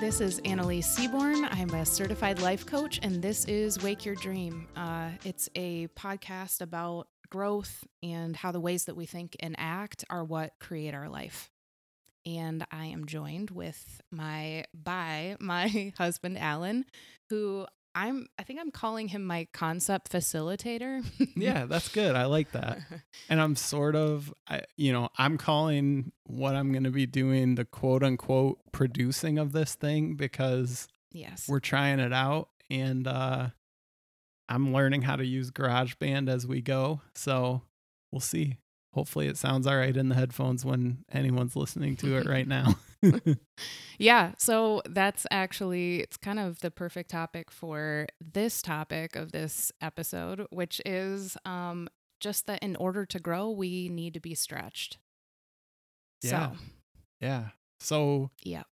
This 0.00 0.22
is 0.22 0.40
Annaliese 0.40 0.84
Seaborn. 0.84 1.44
I'm 1.44 1.68
a 1.74 1.84
certified 1.84 2.40
life 2.40 2.64
coach, 2.64 2.98
and 3.02 3.20
this 3.20 3.44
is 3.44 3.82
Wake 3.82 4.06
Your 4.06 4.14
Dream. 4.14 4.66
Uh, 4.74 5.10
it's 5.24 5.50
a 5.54 5.88
podcast 5.88 6.62
about 6.62 7.08
growth 7.28 7.84
and 8.02 8.34
how 8.34 8.50
the 8.50 8.60
ways 8.60 8.86
that 8.86 8.96
we 8.96 9.04
think 9.04 9.36
and 9.40 9.54
act 9.58 10.06
are 10.08 10.24
what 10.24 10.54
create 10.58 10.94
our 10.94 11.10
life. 11.10 11.50
And 12.24 12.64
I 12.70 12.86
am 12.86 13.04
joined 13.04 13.50
with 13.50 14.00
my 14.10 14.64
by 14.72 15.36
my 15.38 15.92
husband 15.98 16.38
Alan, 16.38 16.86
who 17.28 17.66
I'm 17.94 18.26
I 18.38 18.42
think 18.42 18.60
I'm 18.60 18.70
calling 18.70 19.08
him 19.08 19.24
my 19.24 19.46
concept 19.52 20.12
facilitator. 20.12 21.04
yeah, 21.36 21.66
that's 21.66 21.88
good. 21.88 22.14
I 22.14 22.26
like 22.26 22.52
that. 22.52 22.78
And 23.28 23.40
I'm 23.40 23.54
sort 23.54 23.94
of 23.94 24.32
I, 24.48 24.62
you 24.76 24.92
know, 24.92 25.08
I'm 25.16 25.38
calling 25.38 26.12
what 26.24 26.56
I'm 26.56 26.72
going 26.72 26.84
to 26.84 26.90
be 26.90 27.06
doing 27.06 27.54
the 27.54 27.64
quote 27.64 28.02
unquote 28.02 28.58
producing 28.72 29.38
of 29.38 29.52
this 29.52 29.74
thing 29.74 30.14
because 30.14 30.88
yes. 31.12 31.46
we're 31.48 31.60
trying 31.60 32.00
it 32.00 32.12
out 32.12 32.48
and 32.68 33.06
uh 33.06 33.48
I'm 34.48 34.72
learning 34.72 35.02
how 35.02 35.14
to 35.14 35.24
use 35.24 35.52
GarageBand 35.52 36.28
as 36.28 36.44
we 36.44 36.60
go. 36.60 37.00
So, 37.14 37.62
we'll 38.10 38.20
see. 38.20 38.56
Hopefully 38.92 39.28
it 39.28 39.36
sounds 39.36 39.64
all 39.66 39.76
right 39.76 39.96
in 39.96 40.08
the 40.08 40.16
headphones 40.16 40.64
when 40.64 41.04
anyone's 41.12 41.54
listening 41.54 41.94
to 41.98 42.16
it 42.16 42.26
right 42.26 42.48
now. 42.48 42.74
Yeah, 43.98 44.32
so 44.38 44.82
that's 44.88 45.26
actually 45.30 46.00
it's 46.00 46.16
kind 46.16 46.38
of 46.38 46.60
the 46.60 46.70
perfect 46.70 47.10
topic 47.10 47.50
for 47.50 48.06
this 48.20 48.62
topic 48.62 49.16
of 49.16 49.32
this 49.32 49.72
episode, 49.80 50.46
which 50.50 50.80
is 50.84 51.36
um 51.44 51.88
just 52.20 52.46
that 52.46 52.62
in 52.62 52.76
order 52.76 53.06
to 53.06 53.18
grow, 53.18 53.50
we 53.50 53.88
need 53.88 54.14
to 54.14 54.20
be 54.20 54.34
stretched. 54.34 54.98
Yeah. 56.22 56.50
So, 56.50 56.58
yeah. 57.20 57.48
So, 57.80 58.30
yeah. 58.42 58.64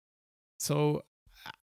So 0.59 1.03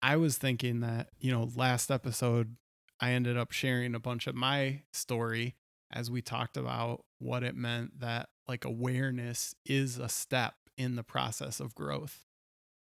I 0.00 0.16
was 0.16 0.38
thinking 0.38 0.80
that, 0.80 1.08
you 1.18 1.32
know, 1.32 1.50
last 1.56 1.90
episode, 1.90 2.56
I 3.00 3.10
ended 3.10 3.36
up 3.36 3.52
sharing 3.52 3.94
a 3.94 4.00
bunch 4.00 4.26
of 4.26 4.34
my 4.34 4.82
story 4.92 5.56
as 5.92 6.10
we 6.10 6.22
talked 6.22 6.56
about 6.56 7.04
what 7.18 7.42
it 7.42 7.56
meant 7.56 8.00
that 8.00 8.28
like 8.48 8.64
awareness 8.64 9.54
is 9.66 9.98
a 9.98 10.08
step 10.08 10.54
in 10.78 10.96
the 10.96 11.02
process 11.02 11.60
of 11.60 11.74
growth. 11.74 12.20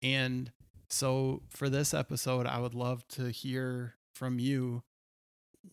And 0.03 0.51
so 0.89 1.43
for 1.49 1.69
this 1.69 1.93
episode, 1.93 2.45
I 2.47 2.59
would 2.59 2.73
love 2.75 3.07
to 3.09 3.29
hear 3.29 3.95
from 4.13 4.39
you 4.39 4.83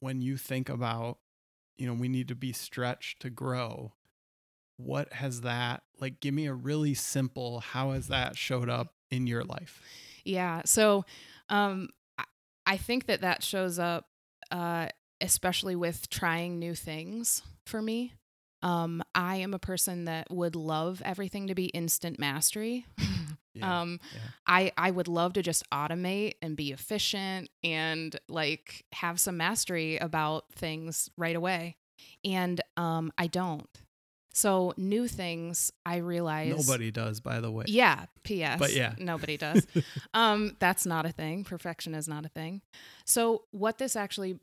when 0.00 0.20
you 0.20 0.36
think 0.36 0.68
about, 0.68 1.18
you 1.76 1.86
know, 1.86 1.94
we 1.94 2.08
need 2.08 2.28
to 2.28 2.34
be 2.34 2.52
stretched 2.52 3.20
to 3.22 3.30
grow. 3.30 3.92
What 4.76 5.12
has 5.14 5.40
that, 5.40 5.82
like, 6.00 6.20
give 6.20 6.34
me 6.34 6.46
a 6.46 6.54
really 6.54 6.94
simple, 6.94 7.60
how 7.60 7.92
has 7.92 8.08
that 8.08 8.36
showed 8.36 8.68
up 8.68 8.94
in 9.10 9.26
your 9.26 9.42
life? 9.44 9.80
Yeah. 10.24 10.62
So 10.66 11.04
um 11.48 11.88
I- 12.66 12.76
think 12.76 13.06
that 13.06 13.22
that 13.22 13.42
shows 13.42 13.78
up 13.78 14.06
uh 14.50 14.88
especially 15.20 15.74
with 15.74 16.08
trying 16.10 16.58
new 16.58 16.74
things 16.74 17.42
for 17.66 17.80
me. 17.82 18.12
Um 18.62 19.02
I 19.14 19.36
am 19.36 19.54
a 19.54 19.58
person 19.58 20.04
that 20.04 20.30
would 20.30 20.54
love 20.54 21.00
everything 21.04 21.46
to 21.48 21.54
be 21.54 21.66
instant 21.66 22.18
mastery. 22.18 22.86
Yeah, 23.54 23.80
um 23.80 24.00
yeah. 24.14 24.20
I 24.46 24.72
I 24.76 24.90
would 24.90 25.08
love 25.08 25.32
to 25.34 25.42
just 25.42 25.68
automate 25.70 26.34
and 26.42 26.56
be 26.56 26.72
efficient 26.72 27.48
and 27.64 28.18
like 28.28 28.84
have 28.92 29.18
some 29.18 29.36
mastery 29.36 29.96
about 29.96 30.52
things 30.52 31.10
right 31.16 31.36
away. 31.36 31.76
And 32.24 32.60
um 32.76 33.12
I 33.18 33.26
don't. 33.26 33.68
So 34.32 34.72
new 34.76 35.08
things 35.08 35.72
I 35.84 35.96
realize 35.96 36.68
Nobody 36.68 36.90
does, 36.92 37.18
by 37.20 37.40
the 37.40 37.50
way. 37.50 37.64
Yeah, 37.66 38.04
PS. 38.22 38.58
But 38.58 38.72
yeah. 38.72 38.94
Nobody 38.98 39.36
does. 39.46 39.66
um 40.14 40.56
that's 40.60 40.86
not 40.86 41.06
a 41.06 41.10
thing. 41.12 41.44
Perfection 41.44 41.94
is 41.94 42.06
not 42.06 42.24
a 42.24 42.28
thing. 42.28 42.62
So 43.04 43.44
what 43.50 43.78
this 43.78 43.96
actually 43.96 44.38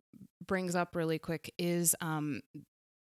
brings 0.46 0.76
up 0.76 0.96
really 0.96 1.20
quick 1.20 1.54
is 1.58 1.96
um 2.02 2.42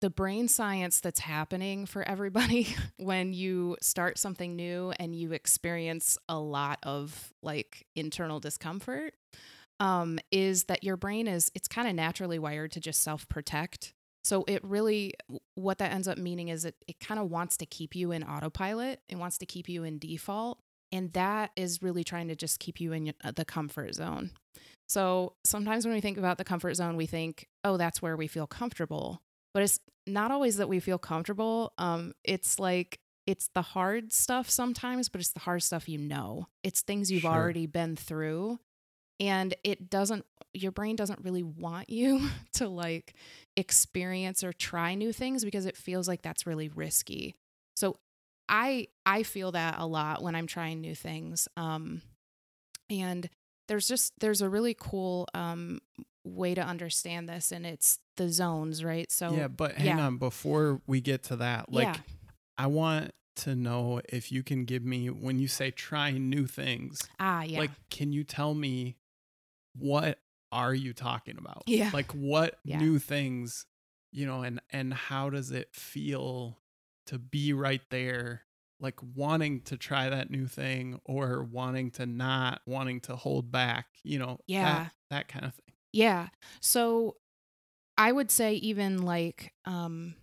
the 0.01 0.09
brain 0.09 0.47
science 0.47 0.99
that's 0.99 1.19
happening 1.19 1.85
for 1.85 2.03
everybody 2.03 2.75
when 2.97 3.33
you 3.33 3.77
start 3.81 4.17
something 4.17 4.55
new 4.55 4.91
and 4.99 5.15
you 5.15 5.31
experience 5.31 6.17
a 6.27 6.37
lot 6.37 6.79
of 6.83 7.31
like 7.41 7.85
internal 7.95 8.39
discomfort 8.39 9.13
um, 9.79 10.19
is 10.31 10.65
that 10.65 10.83
your 10.83 10.97
brain 10.97 11.27
is 11.27 11.51
it's 11.55 11.67
kind 11.67 11.87
of 11.87 11.95
naturally 11.95 12.39
wired 12.39 12.71
to 12.73 12.79
just 12.79 13.01
self-protect. 13.01 13.93
So 14.23 14.43
it 14.47 14.63
really 14.63 15.13
what 15.55 15.77
that 15.77 15.91
ends 15.91 16.07
up 16.07 16.17
meaning 16.17 16.49
is 16.49 16.65
it, 16.65 16.75
it 16.87 16.99
kind 16.99 17.19
of 17.19 17.29
wants 17.29 17.57
to 17.57 17.65
keep 17.65 17.95
you 17.95 18.11
in 18.11 18.23
autopilot. 18.23 18.99
It 19.07 19.17
wants 19.17 19.37
to 19.39 19.45
keep 19.45 19.69
you 19.69 19.83
in 19.83 19.99
default 19.99 20.59
and 20.91 21.13
that 21.13 21.51
is 21.55 21.81
really 21.81 22.03
trying 22.03 22.27
to 22.27 22.35
just 22.35 22.59
keep 22.59 22.81
you 22.81 22.91
in 22.91 23.13
the 23.35 23.45
comfort 23.45 23.95
zone. 23.95 24.31
So 24.89 25.33
sometimes 25.45 25.85
when 25.85 25.95
we 25.95 26.01
think 26.01 26.17
about 26.17 26.37
the 26.37 26.43
comfort 26.43 26.73
zone 26.75 26.97
we 26.97 27.05
think 27.05 27.47
oh 27.63 27.77
that's 27.77 28.01
where 28.01 28.17
we 28.17 28.27
feel 28.27 28.47
comfortable 28.47 29.21
but 29.53 29.63
it's 29.63 29.79
not 30.07 30.31
always 30.31 30.57
that 30.57 30.69
we 30.69 30.79
feel 30.79 30.97
comfortable. 30.97 31.73
Um, 31.77 32.13
it's 32.23 32.59
like 32.59 32.99
it's 33.27 33.49
the 33.53 33.61
hard 33.61 34.11
stuff 34.13 34.49
sometimes, 34.49 35.09
but 35.09 35.21
it's 35.21 35.31
the 35.31 35.39
hard 35.41 35.63
stuff 35.63 35.87
you 35.87 35.97
know. 35.97 36.47
It's 36.63 36.81
things 36.81 37.11
you've 37.11 37.21
Sure. 37.21 37.31
already 37.31 37.65
been 37.67 37.95
through, 37.95 38.59
and 39.19 39.53
it 39.63 39.89
doesn't. 39.89 40.25
Your 40.53 40.71
brain 40.71 40.95
doesn't 40.95 41.23
really 41.23 41.43
want 41.43 41.89
you 41.89 42.27
to 42.53 42.67
like 42.67 43.13
experience 43.55 44.43
or 44.43 44.51
try 44.53 44.95
new 44.95 45.13
things 45.13 45.45
because 45.45 45.65
it 45.65 45.77
feels 45.77 46.07
like 46.07 46.21
that's 46.21 46.45
really 46.47 46.69
risky. 46.69 47.35
So 47.75 47.97
I 48.49 48.87
I 49.05 49.23
feel 49.23 49.51
that 49.53 49.75
a 49.77 49.85
lot 49.85 50.21
when 50.23 50.35
I'm 50.35 50.47
trying 50.47 50.81
new 50.81 50.95
things. 50.95 51.47
Um, 51.55 52.01
and 52.89 53.29
there's 53.67 53.87
just 53.87 54.13
there's 54.19 54.41
a 54.41 54.49
really 54.49 54.75
cool 54.77 55.27
um 55.33 55.79
way 56.23 56.53
to 56.53 56.61
understand 56.61 57.27
this 57.27 57.51
and 57.51 57.65
it's 57.65 57.99
the 58.17 58.29
zones 58.29 58.83
right 58.83 59.11
so 59.11 59.33
yeah, 59.33 59.47
but 59.47 59.73
hang 59.73 59.97
yeah. 59.97 60.05
on 60.05 60.17
before 60.17 60.81
we 60.85 61.01
get 61.01 61.23
to 61.23 61.35
that. 61.37 61.71
Like 61.71 61.87
Yeah. 61.87 61.97
I 62.57 62.67
want 62.67 63.11
to 63.37 63.55
know 63.55 64.01
if 64.09 64.31
you 64.31 64.43
can 64.43 64.65
give 64.65 64.83
me 64.83 65.09
when 65.09 65.39
you 65.39 65.47
say 65.47 65.71
trying 65.71 66.29
new 66.29 66.45
things. 66.45 67.01
ah 67.19 67.41
yeah 67.43 67.57
Like 67.59 67.71
can 67.89 68.11
you 68.11 68.23
tell 68.23 68.53
me 68.53 68.97
what 69.75 70.19
are 70.51 70.73
you 70.73 70.93
talking 70.93 71.37
about? 71.37 71.63
Yeah. 71.65 71.89
Like 71.93 72.11
what 72.11 72.59
Yeah. 72.65 72.77
new 72.79 72.99
things, 72.99 73.65
you 74.11 74.25
know, 74.25 74.43
and 74.43 74.61
and 74.69 74.93
how 74.93 75.29
does 75.29 75.49
it 75.51 75.73
feel 75.73 76.59
to 77.07 77.17
be 77.17 77.53
right 77.53 77.81
there 77.89 78.43
like 78.79 78.99
wanting 79.15 79.61
to 79.61 79.77
try 79.77 80.09
that 80.09 80.29
new 80.31 80.47
thing 80.47 80.99
or 81.05 81.43
wanting 81.43 81.91
to 81.91 82.05
not 82.05 82.61
wanting 82.65 82.99
to 82.99 83.15
hold 83.15 83.51
back, 83.51 83.85
you 84.03 84.17
know, 84.19 84.39
Yeah. 84.47 84.63
that, 84.65 84.91
that 85.11 85.27
kind 85.27 85.45
of 85.45 85.53
thing. 85.53 85.70
Yeah 85.93 86.27
so 86.59 87.15
i 87.97 88.11
would 88.11 88.31
say 88.31 88.53
even 88.55 89.01
like 89.03 89.53
um 89.65 90.15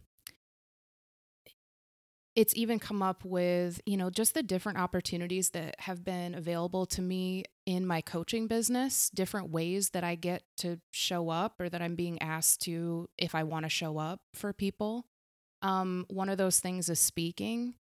it's 2.34 2.54
even 2.56 2.78
come 2.78 3.02
up 3.02 3.24
with 3.24 3.80
you 3.84 3.96
know 3.96 4.10
just 4.10 4.34
the 4.34 4.42
different 4.42 4.78
opportunities 4.78 5.50
that 5.50 5.74
have 5.80 6.04
been 6.04 6.34
available 6.34 6.86
to 6.86 7.02
me 7.02 7.44
in 7.66 7.86
my 7.86 8.00
coaching 8.00 8.46
business 8.46 9.10
different 9.10 9.50
ways 9.50 9.90
that 9.90 10.04
i 10.04 10.14
get 10.14 10.42
to 10.56 10.78
show 10.90 11.28
up 11.30 11.60
or 11.60 11.68
that 11.68 11.82
i'm 11.82 11.94
being 11.96 12.20
asked 12.22 12.60
to 12.62 13.08
if 13.18 13.34
i 13.34 13.42
want 13.42 13.64
to 13.64 13.68
show 13.68 13.98
up 13.98 14.20
for 14.34 14.52
people 14.52 15.04
um 15.62 16.06
one 16.08 16.28
of 16.28 16.38
those 16.38 16.60
things 16.60 16.88
is 16.88 17.00
speaking 17.00 17.74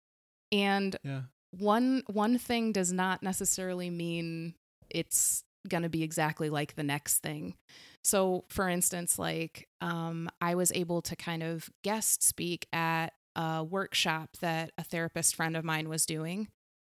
and 0.53 0.97
Yeah. 1.03 1.23
one 1.51 2.03
one 2.07 2.39
thing 2.39 2.71
does 2.73 2.93
not 2.93 3.23
necessarily 3.23 3.91
mean 3.91 4.55
it's 4.89 5.43
going 5.69 5.83
to 5.83 5.89
be 5.89 6.03
exactly 6.03 6.51
like 6.51 6.75
the 6.75 6.83
next 6.83 7.19
thing. 7.19 7.55
So 8.03 8.45
for 8.49 8.69
instance, 8.69 9.19
like 9.19 9.69
um 9.81 10.29
I 10.41 10.55
was 10.55 10.73
able 10.73 11.03
to 11.03 11.17
kind 11.17 11.43
of 11.43 11.71
guest 11.83 12.23
speak 12.23 12.67
at 12.73 13.15
a 13.37 13.65
workshop 13.65 14.37
that 14.41 14.73
a 14.79 14.85
therapist 14.85 15.35
friend 15.35 15.57
of 15.57 15.65
mine 15.65 15.89
was 15.89 16.07
doing 16.07 16.49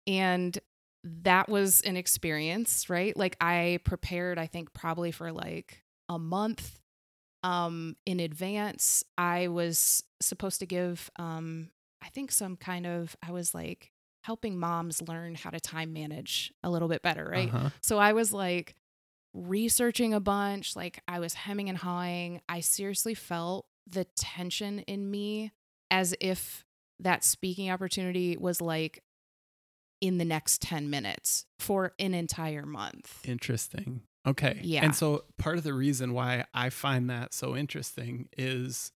and 0.05 0.57
that 1.03 1.47
was 1.47 1.81
an 1.81 1.95
experience, 1.95 2.89
right? 2.89 3.15
Like 3.15 3.37
I 3.39 3.79
prepared 3.83 4.37
I 4.37 4.47
think 4.47 4.73
probably 4.73 5.11
for 5.11 5.31
like 5.31 5.83
a 6.09 6.19
month 6.19 6.79
um 7.43 7.95
in 8.05 8.19
advance. 8.19 9.03
I 9.17 9.47
was 9.47 10.03
supposed 10.21 10.59
to 10.59 10.65
give 10.65 11.09
um 11.17 11.69
I 12.03 12.09
think 12.09 12.31
some 12.31 12.57
kind 12.57 12.85
of 12.85 13.15
I 13.25 13.31
was 13.31 13.53
like 13.53 13.91
helping 14.27 14.59
moms 14.59 15.01
learn 15.01 15.35
how 15.35 15.49
to 15.49 15.57
time 15.57 15.93
manage 15.93 16.51
a 16.61 16.69
little 16.69 16.89
bit 16.89 17.01
better, 17.01 17.29
right? 17.31 17.47
Uh-huh. 17.47 17.69
So 17.81 17.97
I 17.97 18.11
was 18.11 18.33
like 18.33 18.75
researching 19.33 20.13
a 20.13 20.19
bunch, 20.19 20.75
like 20.75 21.01
I 21.07 21.19
was 21.19 21.33
hemming 21.33 21.69
and 21.69 21.77
hawing. 21.77 22.41
I 22.49 22.59
seriously 22.59 23.13
felt 23.13 23.67
the 23.89 24.03
tension 24.17 24.79
in 24.79 25.09
me 25.09 25.53
as 25.89 26.13
if 26.19 26.65
that 26.99 27.23
speaking 27.23 27.71
opportunity 27.71 28.35
was 28.35 28.59
like 28.59 29.01
in 30.01 30.17
the 30.17 30.25
next 30.25 30.61
10 30.61 30.89
minutes 30.89 31.45
for 31.57 31.93
an 31.97 32.13
entire 32.13 32.65
month. 32.65 33.21
Interesting. 33.23 34.01
Okay. 34.27 34.59
Yeah. 34.61 34.83
And 34.83 34.93
so 34.93 35.23
part 35.37 35.57
of 35.57 35.63
the 35.63 35.73
reason 35.73 36.11
why 36.11 36.43
I 36.53 36.69
find 36.69 37.09
that 37.09 37.33
so 37.33 37.55
interesting 37.55 38.27
is 38.37 38.91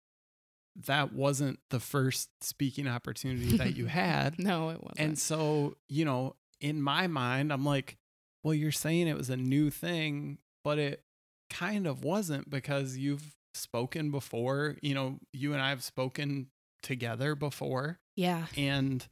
that 0.86 1.14
wasn't 1.14 1.60
the 1.70 1.80
first 1.80 2.30
speaking 2.42 2.88
opportunity 2.88 3.58
that 3.58 3.76
you 3.76 3.86
had. 3.88 4.40
No, 4.40 4.70
it 4.70 4.82
wasn't. 4.82 5.00
And 5.00 5.20
so, 5.20 5.76
you 5.90 6.06
know, 6.06 6.36
in 6.60 6.82
my 6.82 7.08
mind, 7.08 7.52
I'm 7.52 7.66
like, 7.66 7.98
well, 8.44 8.54
you're 8.54 8.72
saying 8.72 9.08
it 9.08 9.18
was 9.18 9.30
a 9.30 9.38
new 9.38 9.70
thing, 9.70 10.40
but 10.64 10.80
it 10.80 11.04
kind 11.50 11.88
of 11.88 12.04
wasn't 12.04 12.50
because 12.50 12.98
you've 12.98 13.36
spoken 13.54 14.12
before. 14.12 14.78
You 14.82 14.96
know, 14.96 15.20
you 15.34 15.54
and 15.54 15.62
I 15.62 15.70
have 15.70 15.84
spoken 15.84 16.48
together 16.82 17.36
before. 17.36 18.00
Yeah. 18.16 18.46
And 18.58 19.06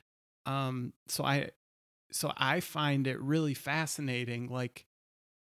um 0.46 0.94
so 1.08 1.24
I 1.24 1.52
so 2.12 2.32
I 2.36 2.60
find 2.60 3.06
it 3.08 3.22
really 3.22 3.54
fascinating 3.54 4.48
like 4.48 4.86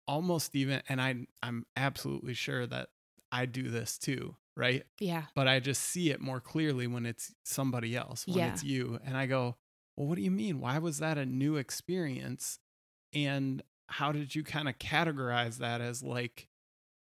almost 0.07 0.55
even 0.55 0.81
and 0.89 1.01
I 1.01 1.15
I'm 1.41 1.65
absolutely 1.75 2.33
sure 2.33 2.65
that 2.67 2.89
I 3.31 3.45
do 3.45 3.69
this 3.69 3.97
too, 3.97 4.35
right? 4.57 4.83
Yeah. 4.99 5.23
But 5.35 5.47
I 5.47 5.59
just 5.59 5.83
see 5.83 6.09
it 6.09 6.19
more 6.19 6.41
clearly 6.41 6.87
when 6.87 7.05
it's 7.05 7.33
somebody 7.45 7.95
else, 7.95 8.25
when 8.27 8.37
Yeah. 8.37 8.51
it's 8.53 8.63
you. 8.63 8.99
And 9.05 9.15
I 9.15 9.25
go, 9.27 9.55
"Well, 9.95 10.07
what 10.07 10.15
do 10.15 10.21
you 10.23 10.31
mean? 10.31 10.59
Why 10.59 10.79
was 10.79 10.97
that 10.99 11.17
a 11.17 11.25
new 11.25 11.55
experience?" 11.55 12.59
And 13.13 13.61
how 13.87 14.11
did 14.11 14.35
you 14.35 14.43
kind 14.43 14.67
of 14.67 14.77
categorize 14.79 15.57
that 15.59 15.79
as 15.81 16.03
like 16.03 16.49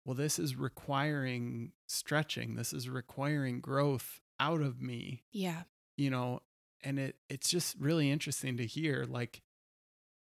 well, 0.06 0.15
this 0.15 0.39
is 0.39 0.56
requiring 0.56 1.71
stretching. 1.88 2.56
This 2.56 2.74
is 2.74 2.89
requiring 2.89 3.59
growth 3.62 4.21
out 4.39 4.62
of 4.62 4.81
me 4.81 5.24
Yeah. 5.31 5.63
you 5.97 6.09
know 6.09 6.41
and 6.81 6.97
it 7.00 7.18
it's 7.30 7.50
just 7.50 7.75
really 7.80 8.09
interesting 8.09 8.56
to 8.57 8.65
hear 8.65 9.06
like 9.06 9.41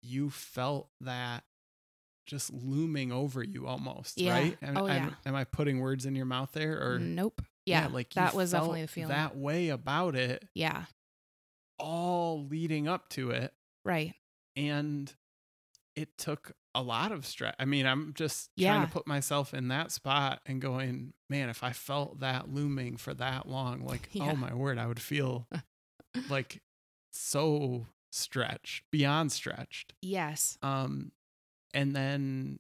you 0.03 0.29
felt 0.31 0.91
that 1.01 1.45
just 2.29 2.53
looming 2.53 3.11
over 3.11 3.43
you 3.43 3.67
almost 3.67 4.21
Yeah. 4.21 4.33
right 4.33 4.57
am, 4.63 4.77
Oh, 4.77 4.87
yeah. 4.87 5.11
am 5.27 5.35
i 5.35 5.43
putting 5.45 5.81
words 5.81 6.07
in 6.07 6.15
your 6.15 6.27
mouth 6.27 6.51
there 6.53 6.81
or 6.81 6.99
nope. 7.01 7.43
Yeah. 7.67 7.89
like 7.89 8.15
that 8.15 8.35
was 8.35 8.53
definitely 8.53 8.83
the 8.83 8.89
feeling. 8.89 9.09
that 9.09 9.37
way 9.37 9.71
about 9.71 10.15
it 10.15 10.45
yeah. 10.55 10.85
all 11.79 12.47
leading 12.47 12.89
up 12.89 13.09
to 13.11 13.31
it 13.31 13.53
Right. 13.85 14.15
and 14.57 15.13
it 15.97 16.17
took 16.19 16.53
a 16.75 16.83
lot 16.83 17.11
of 17.13 17.27
stress 17.27 17.55
i 17.59 17.65
mean 17.65 17.87
i'm 17.87 18.13
just 18.15 18.51
trying 18.59 18.87
to 18.87 18.93
put 18.93 19.07
myself 19.07 19.53
in 19.55 19.69
that 19.69 19.91
spot 19.91 20.41
and 20.47 20.61
going 20.61 21.13
man 21.29 21.49
if 21.49 21.65
i 21.65 21.73
felt 21.73 22.21
that 22.21 22.53
looming 22.53 22.97
for 22.97 23.15
that 23.15 23.49
long 23.49 23.85
like 23.85 24.09
Yeah. 24.13 24.31
oh 24.33 24.37
my 24.37 24.55
word 24.55 24.79
i 24.79 24.87
would 24.87 25.01
feel 25.01 25.49
like 26.31 26.61
so 27.11 27.87
stretched 28.13 28.85
beyond 28.93 29.33
stretched 29.33 29.93
Yes. 30.03 30.57
um 30.63 31.11
and 31.75 31.95
then 31.95 32.59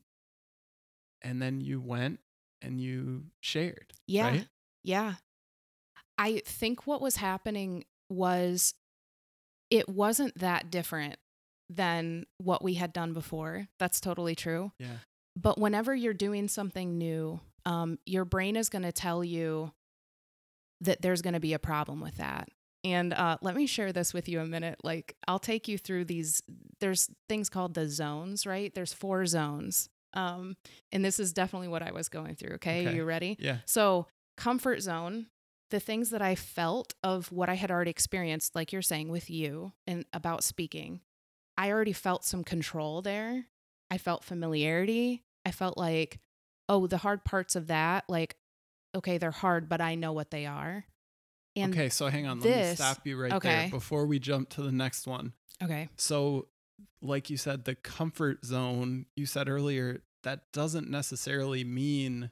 and 1.22 1.40
then 1.42 1.60
you 1.60 1.80
went 1.80 2.20
and 2.62 2.80
you 2.80 3.24
shared 3.40 3.92
Yeah. 4.06 4.26
right 4.26 4.48
Yeah. 4.84 5.14
I 6.16 6.42
think 6.44 6.86
what 6.86 7.00
was 7.00 7.16
happening 7.16 7.84
was 8.08 8.74
it 9.70 9.88
wasn't 9.88 10.36
that 10.38 10.70
different 10.70 11.16
than 11.70 12.24
what 12.38 12.62
we 12.64 12.74
had 12.74 12.92
done 12.92 13.12
before. 13.12 13.68
That's 13.78 14.00
totally 14.00 14.34
true. 14.34 14.72
yeah 14.78 14.98
But 15.36 15.58
whenever 15.58 15.94
you're 15.94 16.14
doing 16.14 16.48
something 16.48 16.96
new, 16.98 17.40
um, 17.66 17.98
your 18.06 18.24
brain 18.24 18.56
is 18.56 18.68
going 18.68 18.82
to 18.82 18.92
tell 18.92 19.22
you 19.22 19.72
that 20.80 21.02
there's 21.02 21.22
going 21.22 21.34
to 21.34 21.40
be 21.40 21.52
a 21.52 21.58
problem 21.58 22.00
with 22.00 22.16
that. 22.16 22.48
And 22.84 23.12
uh, 23.12 23.38
let 23.42 23.56
me 23.56 23.66
share 23.66 23.92
this 23.92 24.14
with 24.14 24.28
you 24.28 24.40
a 24.40 24.46
minute. 24.46 24.78
Like, 24.84 25.16
I'll 25.26 25.40
take 25.40 25.66
you 25.68 25.78
through 25.78 26.04
these. 26.04 26.42
There's 26.80 27.10
things 27.28 27.48
called 27.48 27.74
the 27.74 27.88
zones, 27.88 28.46
right? 28.46 28.72
There's 28.74 28.92
four 28.92 29.26
zones. 29.26 29.88
Um, 30.14 30.56
and 30.92 31.04
this 31.04 31.20
is 31.20 31.32
definitely 31.32 31.68
what 31.68 31.82
I 31.82 31.92
was 31.92 32.08
going 32.08 32.34
through. 32.34 32.54
Okay. 32.54 32.86
Okay. 32.86 32.96
You 32.96 33.04
ready? 33.04 33.36
yeah 33.40 33.58
So, 33.66 34.06
comfort 34.36 34.80
zone, 34.80 35.26
the 35.70 35.80
things 35.80 36.10
that 36.10 36.22
I 36.22 36.34
felt 36.34 36.94
of 37.02 37.30
what 37.30 37.48
I 37.48 37.54
had 37.54 37.70
already 37.70 37.90
experienced, 37.90 38.54
like 38.54 38.72
you're 38.72 38.80
saying 38.80 39.08
with 39.08 39.28
you 39.28 39.72
and 39.86 40.04
about 40.12 40.44
speaking, 40.44 41.00
I 41.58 41.70
already 41.70 41.92
felt 41.92 42.24
some 42.24 42.44
control 42.44 43.02
there. 43.02 43.46
I 43.90 43.98
felt 43.98 44.24
familiarity. 44.24 45.24
I 45.44 45.50
felt 45.50 45.76
like, 45.76 46.20
oh, 46.68 46.86
the 46.86 46.98
hard 46.98 47.24
parts 47.24 47.56
of 47.56 47.66
that, 47.66 48.04
like, 48.08 48.36
okay, 48.94 49.18
they're 49.18 49.30
hard, 49.30 49.68
but 49.68 49.80
I 49.80 49.94
know 49.94 50.12
what 50.12 50.30
they 50.30 50.46
are. 50.46 50.84
And 51.60 51.74
okay 51.74 51.88
so 51.88 52.08
hang 52.08 52.26
on 52.26 52.40
let 52.40 52.68
me 52.68 52.74
stop 52.74 53.06
you 53.06 53.20
right 53.20 53.32
okay. 53.32 53.48
there 53.48 53.70
before 53.70 54.06
we 54.06 54.18
jump 54.18 54.48
to 54.50 54.62
the 54.62 54.72
next 54.72 55.06
one 55.06 55.32
okay. 55.62 55.88
So, 55.96 56.48
like 57.00 57.30
you 57.30 57.36
said, 57.36 57.64
the 57.64 57.74
comfort 57.74 58.44
zone, 58.44 59.06
you 59.16 59.26
said 59.26 59.48
earlier, 59.48 60.02
that 60.22 60.52
doesn't 60.52 60.90
necessarily 60.90 61.64
mean 61.64 62.30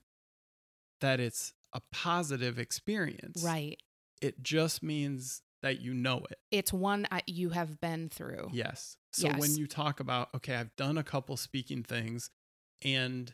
that 1.00 1.20
it's 1.20 1.54
a 1.72 1.80
positive 1.92 2.58
experience. 2.58 3.42
Right. 3.44 3.80
It 4.20 4.42
just 4.42 4.82
means 4.82 5.42
that 5.62 5.80
you 5.80 5.94
know 5.94 6.22
it. 6.30 6.38
It's 6.50 6.72
one 6.72 7.06
I, 7.10 7.22
you 7.26 7.50
have 7.50 7.80
been 7.80 8.08
through. 8.08 8.48
Yes. 8.52 8.96
So, 9.12 9.30
when 9.30 9.54
you 9.56 9.66
talk 9.66 10.00
about, 10.00 10.28
okay, 10.34 10.54
I've 10.54 10.74
done 10.76 10.98
a 10.98 11.04
couple 11.04 11.36
speaking 11.36 11.82
things 11.82 12.30
and 12.82 13.32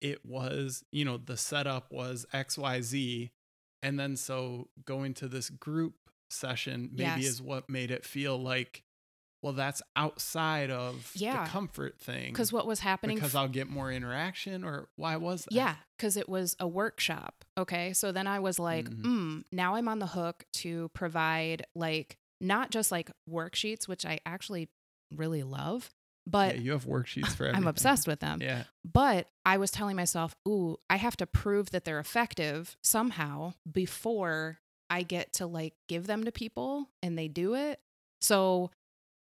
it 0.00 0.26
was, 0.26 0.84
you 0.90 1.04
know, 1.04 1.16
the 1.16 1.36
setup 1.36 1.92
was 1.92 2.26
XYZ. 2.34 3.30
And 3.84 4.00
then 4.00 4.16
so 4.16 4.68
going 4.86 5.12
to 5.14 5.28
this 5.28 5.50
group 5.50 5.94
session 6.30 6.88
maybe 6.90 7.02
Yes. 7.22 7.24
is 7.24 7.42
what 7.42 7.68
made 7.68 7.90
it 7.90 8.04
feel 8.04 8.36
like, 8.38 8.82
well, 9.42 9.52
that's 9.52 9.82
outside 9.94 10.70
of 10.70 11.12
Yeah. 11.14 11.44
the 11.44 11.50
comfort 11.50 12.00
thing. 12.00 12.32
Because 12.32 12.50
what 12.50 12.66
was 12.66 12.80
happening 12.80 13.16
because 13.16 13.34
I'll 13.34 13.46
get 13.46 13.68
more 13.68 13.92
interaction, 13.92 14.64
or 14.64 14.88
why 14.96 15.16
was 15.16 15.44
that? 15.44 15.52
Yeah, 15.54 15.76
because 15.98 16.16
it 16.16 16.28
was 16.30 16.56
a 16.58 16.66
workshop. 16.66 17.44
Okay. 17.58 17.92
So 17.92 18.10
then 18.10 18.26
I 18.26 18.38
was 18.40 18.58
like, 18.58 18.88
Mhm. 18.88 19.02
mm, 19.02 19.44
now 19.52 19.74
I'm 19.74 19.86
on 19.86 19.98
the 19.98 20.06
hook 20.08 20.44
to 20.54 20.88
provide 20.94 21.66
like 21.74 22.16
not 22.40 22.70
just 22.70 22.90
like 22.90 23.10
worksheets, 23.28 23.86
which 23.86 24.06
I 24.06 24.18
actually 24.24 24.70
really 25.14 25.42
love, 25.42 25.90
but 26.26 26.54
yeah, 26.56 26.60
you 26.60 26.72
have 26.72 26.84
worksheets 26.86 27.28
for 27.34 27.44
everything. 27.44 27.62
I'm 27.62 27.68
obsessed 27.68 28.06
with 28.06 28.20
them. 28.20 28.40
Yeah, 28.40 28.64
But 28.84 29.28
I 29.44 29.58
was 29.58 29.70
telling 29.70 29.96
myself, 29.96 30.34
ooh, 30.48 30.78
I 30.88 30.96
have 30.96 31.16
to 31.18 31.26
prove 31.26 31.70
that 31.70 31.84
they're 31.84 32.00
effective 32.00 32.76
somehow 32.82 33.54
before 33.70 34.58
I 34.90 35.02
get 35.02 35.32
to 35.34 35.46
like 35.46 35.74
give 35.88 36.06
them 36.06 36.24
to 36.24 36.32
people 36.32 36.88
and 37.02 37.18
they 37.18 37.28
do 37.28 37.54
it. 37.54 37.80
So 38.20 38.70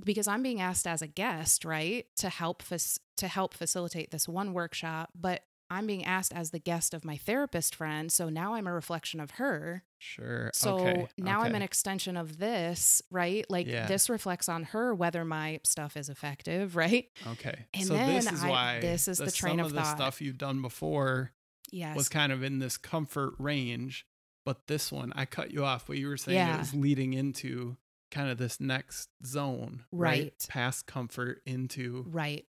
because 0.04 0.26
I'm 0.28 0.42
being 0.42 0.60
asked 0.60 0.86
as 0.86 1.02
a 1.02 1.06
guest, 1.06 1.64
right, 1.64 2.06
to 2.16 2.28
help 2.28 2.62
fac- 2.62 3.00
to 3.18 3.28
help 3.28 3.54
facilitate 3.54 4.10
this 4.10 4.28
one 4.28 4.52
workshop, 4.52 5.10
but 5.14 5.42
I'm 5.70 5.86
being 5.86 6.04
asked 6.04 6.32
as 6.32 6.50
the 6.50 6.58
guest 6.58 6.94
of 6.94 7.04
my 7.04 7.16
therapist 7.16 7.74
friend, 7.74 8.12
so 8.12 8.28
now 8.28 8.54
I'm 8.54 8.66
a 8.66 8.72
reflection 8.72 9.18
of 9.20 9.32
her. 9.32 9.82
sure. 9.98 10.50
So 10.52 10.78
okay. 10.78 11.06
now 11.16 11.40
I'm 11.40 11.54
an 11.54 11.62
extension 11.62 12.16
of 12.16 12.38
this, 12.38 13.00
right? 13.10 13.44
Like 13.48 13.66
Yeah. 13.66 13.86
this 13.86 14.10
reflects 14.10 14.48
on 14.48 14.64
her 14.64 14.94
whether 14.94 15.24
my 15.24 15.60
stuff 15.64 15.96
is 15.96 16.08
effective, 16.10 16.76
right? 16.84 17.06
Okay. 17.26 17.66
And 17.72 17.86
so 17.86 17.94
this 17.94 18.30
is 18.30 18.44
I- 18.44 18.48
why 18.48 18.80
this 18.80 19.08
is 19.08 19.18
the 19.18 19.30
train 19.30 19.52
some 19.58 19.60
of 19.60 19.66
of 19.66 19.72
the 19.72 19.84
stuff 19.84 20.20
you've 20.20 20.38
done 20.38 20.60
before 20.62 21.32
Yes. 21.72 21.96
was 21.96 22.08
kind 22.10 22.30
of 22.32 22.42
in 22.42 22.58
this 22.58 22.76
comfort 22.76 23.32
range, 23.38 24.06
but 24.44 24.66
this 24.66 24.92
one 24.92 25.12
I 25.16 25.24
cut 25.24 25.50
you 25.52 25.64
off, 25.64 25.88
What 25.88 25.96
you 25.98 26.08
were 26.08 26.16
saying 26.18 26.36
Yeah. 26.36 26.58
was 26.58 26.74
leading 26.74 27.14
into 27.14 27.78
kind 28.10 28.28
of 28.30 28.36
this 28.38 28.60
next 28.60 29.08
zone, 29.24 29.84
Right. 29.90 30.34
Past 30.48 30.86
comfort 30.86 31.40
into 31.46 32.04
Right. 32.08 32.44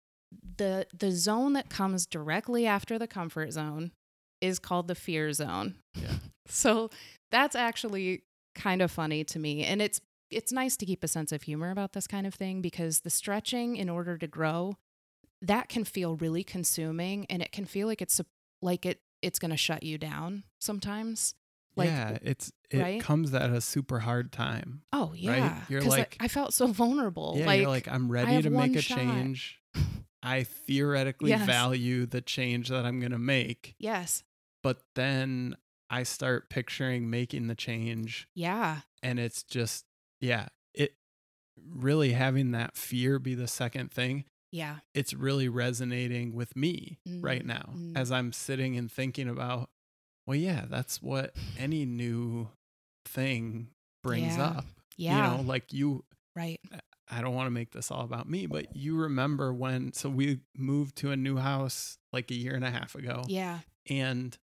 The 0.57 0.87
the 0.97 1.11
zone 1.11 1.53
that 1.53 1.69
comes 1.69 2.05
directly 2.05 2.65
after 2.65 2.97
the 2.99 3.07
comfort 3.07 3.51
zone 3.53 3.91
is 4.41 4.59
called 4.59 4.87
the 4.87 4.95
fear 4.95 5.31
zone. 5.33 5.75
Yeah. 5.95 6.13
So 6.47 6.91
that's 7.31 7.55
actually 7.55 8.21
kind 8.53 8.83
of 8.83 8.91
funny 8.91 9.23
to 9.23 9.39
me 9.39 9.63
and 9.63 9.81
it's 9.81 9.99
it's 10.29 10.51
nice 10.51 10.77
to 10.77 10.85
keep 10.85 11.03
a 11.03 11.07
sense 11.07 11.31
of 11.31 11.41
humor 11.41 11.71
about 11.71 11.93
this 11.93 12.05
kind 12.05 12.27
of 12.27 12.35
thing 12.35 12.61
because 12.61 12.99
the 12.99 13.09
stretching 13.09 13.77
in 13.77 13.89
order 13.89 14.15
to 14.19 14.27
grow 14.27 14.75
that 15.41 15.69
can 15.69 15.83
feel 15.83 16.15
really 16.17 16.43
consuming 16.43 17.25
and 17.31 17.41
it 17.41 17.51
can 17.51 17.65
feel 17.65 17.87
like 17.87 17.99
it's 17.99 18.21
like 18.61 18.85
it 18.85 18.99
it's 19.23 19.39
going 19.39 19.49
to 19.51 19.57
shut 19.57 19.81
you 19.81 19.97
down 19.97 20.43
sometimes. 20.61 21.33
Like 21.75 21.89
yeah, 21.89 22.17
it's 22.21 22.51
it 22.69 22.79
right? 22.79 23.01
comes 23.01 23.33
at 23.33 23.49
a 23.49 23.59
super 23.59 23.99
hard 24.01 24.31
time. 24.31 24.83
oh 24.93 25.13
yeah, 25.15 25.61
You're 25.67 25.81
'Cause 25.81 25.93
I- 25.93 25.97
like- 25.97 26.17
I, 26.19 26.27
felt 26.27 26.53
so 26.53 26.67
vulnerable. 26.67 27.33
Yeah, 27.37 27.47
like, 27.47 27.59
you're 27.61 27.69
like 27.69 27.87
I'm 27.87 28.11
ready 28.11 28.39
to 28.43 28.49
make 28.51 28.75
a 28.75 28.81
shot. 28.81 28.97
change. 28.99 29.59
I 30.25 30.43
theoretically 30.43 31.29
Yes. 31.29 31.45
value 31.45 32.05
the 32.05 32.21
change 32.21 32.69
that 32.69 32.85
I'm 32.85 32.99
going 32.99 33.11
to 33.11 33.19
make, 33.19 33.75
yes. 33.79 34.23
but 34.63 34.81
then 34.95 35.55
I 35.89 36.03
start 36.03 36.49
picturing 36.49 37.09
making 37.09 37.47
the 37.47 37.55
change 37.55 38.27
Yeah. 38.33 38.81
and 39.03 39.19
it's 39.19 39.43
just 39.43 39.85
yeah, 40.19 40.47
it 40.73 40.95
really 41.69 42.13
having 42.13 42.51
that 42.51 42.75
fear 42.75 43.19
be 43.19 43.35
the 43.35 43.47
second 43.47 43.91
thing. 43.91 44.25
Yeah. 44.51 44.77
It's 44.93 45.13
really 45.13 45.49
resonating 45.49 46.33
with 46.33 46.55
me 46.55 46.99
right 47.07 47.43
Mm, 47.43 47.47
now 47.47 47.69
mm. 47.75 47.97
as 47.97 48.11
I'm 48.11 48.31
sitting 48.33 48.77
and 48.77 48.91
thinking 48.91 49.27
about 49.29 49.69
well 50.25 50.35
yeah, 50.37 50.65
that's 50.69 51.01
what 51.01 51.35
any 51.57 51.85
new 51.85 52.49
thing 53.05 53.69
brings 54.03 54.37
Yeah. 54.37 54.45
up. 54.45 54.65
Yeah. 54.97 55.15
You 55.31 55.37
know, 55.37 55.43
like 55.43 55.71
you 55.73 56.03
right. 56.35 56.59
I 57.09 57.21
don't 57.21 57.35
want 57.35 57.47
to 57.47 57.51
make 57.51 57.71
this 57.71 57.91
all 57.91 58.01
about 58.03 58.27
me, 58.29 58.45
but 58.47 58.75
you 58.75 58.95
remember 58.97 59.53
when 59.53 59.93
so 59.93 60.09
we 60.09 60.39
moved 60.57 60.95
to 60.97 61.11
a 61.11 61.15
new 61.15 61.37
house 61.37 61.97
like 62.11 62.31
a 62.31 62.35
year 62.35 62.55
and 62.55 62.65
a 62.65 62.71
half 62.71 62.95
ago 62.95 63.23
Yeah. 63.27 63.59
and 63.89 64.37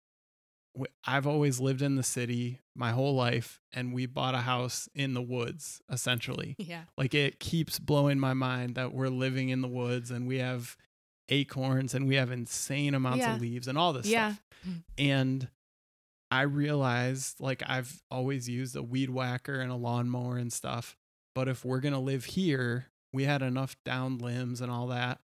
I've 1.04 1.26
always 1.26 1.60
lived 1.60 1.82
in 1.82 1.96
the 1.96 2.02
city 2.02 2.60
my 2.74 2.92
whole 2.92 3.14
life 3.14 3.60
and 3.74 3.92
we 3.92 4.06
bought 4.06 4.34
a 4.34 4.38
house 4.38 4.88
in 4.94 5.12
the 5.12 5.20
woods 5.20 5.82
essentially. 5.90 6.54
Yeah. 6.58 6.84
Like 6.96 7.12
it 7.14 7.38
keeps 7.40 7.78
blowing 7.78 8.18
my 8.18 8.32
mind 8.32 8.76
that 8.76 8.94
we're 8.94 9.08
living 9.08 9.50
in 9.50 9.60
the 9.60 9.68
woods 9.68 10.10
and 10.10 10.26
we 10.26 10.38
have 10.38 10.76
acorns 11.28 11.94
and 11.94 12.06
we 12.08 12.14
have 12.14 12.30
insane 12.30 12.94
amounts 12.94 13.18
Yeah. 13.18 13.34
of 13.34 13.40
leaves 13.42 13.68
and 13.68 13.76
all 13.76 13.92
this 13.92 14.06
Yeah. 14.06 14.28
stuff. 14.32 14.42
Mm-hmm. 14.66 14.78
And 14.98 15.48
I 16.30 16.42
realized 16.42 17.40
like 17.40 17.62
I've 17.66 18.02
always 18.10 18.48
used 18.48 18.74
a 18.74 18.82
weed 18.82 19.10
whacker 19.10 19.60
and 19.60 19.70
a 19.70 19.74
lawnmower 19.76 20.38
and 20.38 20.50
stuff. 20.52 20.96
But 21.34 21.48
if 21.48 21.64
we're 21.64 21.80
going 21.80 21.94
to 21.94 21.98
live 22.00 22.24
here, 22.26 22.86
we 23.12 23.24
had 23.24 23.42
enough 23.42 23.76
down 23.84 24.18
limbs 24.18 24.60
and 24.60 24.70
all 24.70 24.88
that 24.88 25.20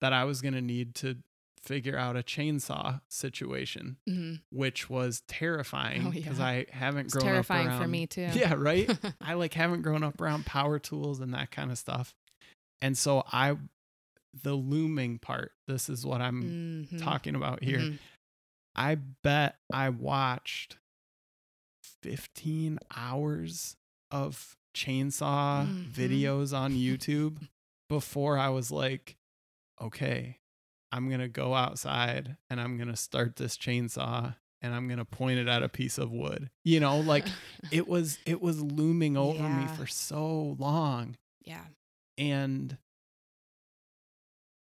that 0.00 0.12
I 0.12 0.24
was 0.24 0.40
going 0.42 0.54
to 0.54 0.60
need 0.60 0.94
to 0.96 1.18
figure 1.62 1.96
out 1.96 2.16
a 2.16 2.22
chainsaw 2.24 3.00
situation, 3.08 3.96
Mhm. 4.08 4.42
which 4.50 4.90
was 4.90 5.22
terrifying 5.28 6.08
Oh, 6.08 6.10
because 6.10 6.40
yeah. 6.40 6.44
I 6.46 6.66
haven't 6.72 7.06
It's 7.06 7.14
grown 7.14 7.26
terrifying 7.26 7.68
up 7.68 7.72
around 7.74 7.82
for 7.82 7.88
me 7.88 8.06
too. 8.08 8.28
Yeah, 8.34 8.54
right? 8.54 8.90
I 9.20 9.34
like 9.34 9.54
haven't 9.54 9.82
grown 9.82 10.02
up 10.02 10.20
around 10.20 10.44
power 10.44 10.80
tools 10.80 11.20
and 11.20 11.32
that 11.34 11.52
kind 11.52 11.70
of 11.70 11.78
stuff. 11.78 12.14
And 12.80 12.98
so 12.98 13.22
I 13.30 13.56
the 14.42 14.54
looming 14.54 15.18
part, 15.20 15.52
this 15.68 15.88
is 15.88 16.04
what 16.06 16.20
I'm 16.22 16.88
Mhm. 16.90 16.98
talking 17.02 17.34
about 17.36 17.62
here. 17.62 17.78
Mhm. 17.78 17.98
I 18.74 18.94
bet 18.96 19.58
I 19.72 19.90
watched 19.90 20.78
15 22.02 22.78
hours 22.96 23.76
of 24.10 24.56
chainsaw 24.74 25.66
Mhm. 25.66 25.90
videos 25.92 26.56
on 26.56 26.72
YouTube 26.74 27.48
before 27.88 28.38
I 28.38 28.48
was 28.48 28.70
like, 28.70 29.16
okay, 29.80 30.38
I'm 30.90 31.08
going 31.08 31.20
to 31.20 31.28
go 31.28 31.54
outside 31.54 32.36
and 32.50 32.60
I'm 32.60 32.76
going 32.76 32.88
to 32.88 32.96
start 32.96 33.36
this 33.36 33.56
chainsaw 33.56 34.36
and 34.60 34.74
I'm 34.74 34.86
going 34.86 34.98
to 34.98 35.04
point 35.04 35.38
it 35.38 35.48
at 35.48 35.62
a 35.62 35.68
piece 35.68 35.98
of 35.98 36.10
wood. 36.12 36.50
You 36.64 36.80
know, 36.80 37.00
like 37.00 37.26
it 37.72 37.88
was 37.88 38.18
it 38.26 38.40
was 38.40 38.60
looming 38.60 39.16
over 39.16 39.48
me 39.48 39.66
for 39.68 39.86
so 39.86 40.56
long 40.58 41.16
yeah. 41.44 41.64
and 42.18 42.76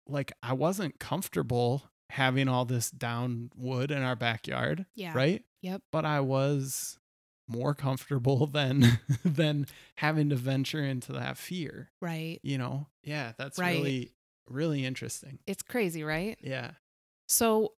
like 0.08 0.32
I 0.42 0.54
wasn't 0.54 1.00
comfortable 1.00 1.90
having 2.10 2.48
all 2.48 2.66
this 2.66 2.92
down 2.92 3.50
wood 3.56 3.90
in 3.92 4.02
our 4.04 4.16
backyard, 4.16 4.86
Yeah. 4.96 5.14
right? 5.16 5.44
Yep. 5.62 5.82
But 5.92 6.06
I 6.06 6.20
was 6.20 7.00
more 7.48 7.74
comfortable 7.74 8.48
than 8.54 9.00
than 9.26 9.68
having 9.96 10.30
to 10.30 10.36
venture 10.36 10.84
into 10.84 11.12
that 11.14 11.38
fear, 11.38 11.92
Right. 12.02 12.40
you 12.44 12.58
know? 12.58 12.88
Yeah, 13.04 13.34
that's 13.38 13.58
Right. 13.60 13.76
really 13.78 14.12
really 14.50 14.86
interesting. 14.86 15.40
It's 15.48 15.62
crazy, 15.64 16.04
right? 16.04 16.38
Yeah. 16.42 16.72
So 17.28 17.74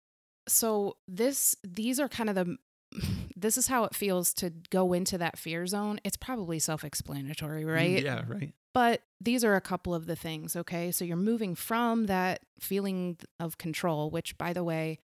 so 0.48 0.96
this 1.08 1.54
these 1.64 1.98
are 2.00 2.08
kind 2.08 2.28
of 2.30 2.34
the 2.36 2.56
this 3.36 3.56
is 3.58 3.66
how 3.66 3.84
it 3.84 3.94
feels 3.94 4.32
to 4.34 4.50
go 4.70 4.92
into 4.92 5.18
that 5.18 5.38
fear 5.38 5.66
zone. 5.66 5.98
It's 6.04 6.16
probably 6.16 6.58
self-explanatory, 6.58 7.64
Mm, 7.64 7.74
right? 7.74 8.02
Yeah, 8.02 8.24
right. 8.26 8.52
But 8.72 9.02
these 9.20 9.44
are 9.44 9.54
a 9.54 9.60
couple 9.60 9.94
of 9.94 10.06
the 10.06 10.16
things, 10.16 10.56
okay? 10.56 10.90
So 10.90 11.04
you're 11.04 11.16
moving 11.16 11.54
from 11.54 12.06
that 12.06 12.40
feeling 12.58 13.18
of 13.38 13.56
control, 13.56 14.10
which 14.10 14.36
by 14.36 14.52
the 14.52 14.64
way, 14.64 14.98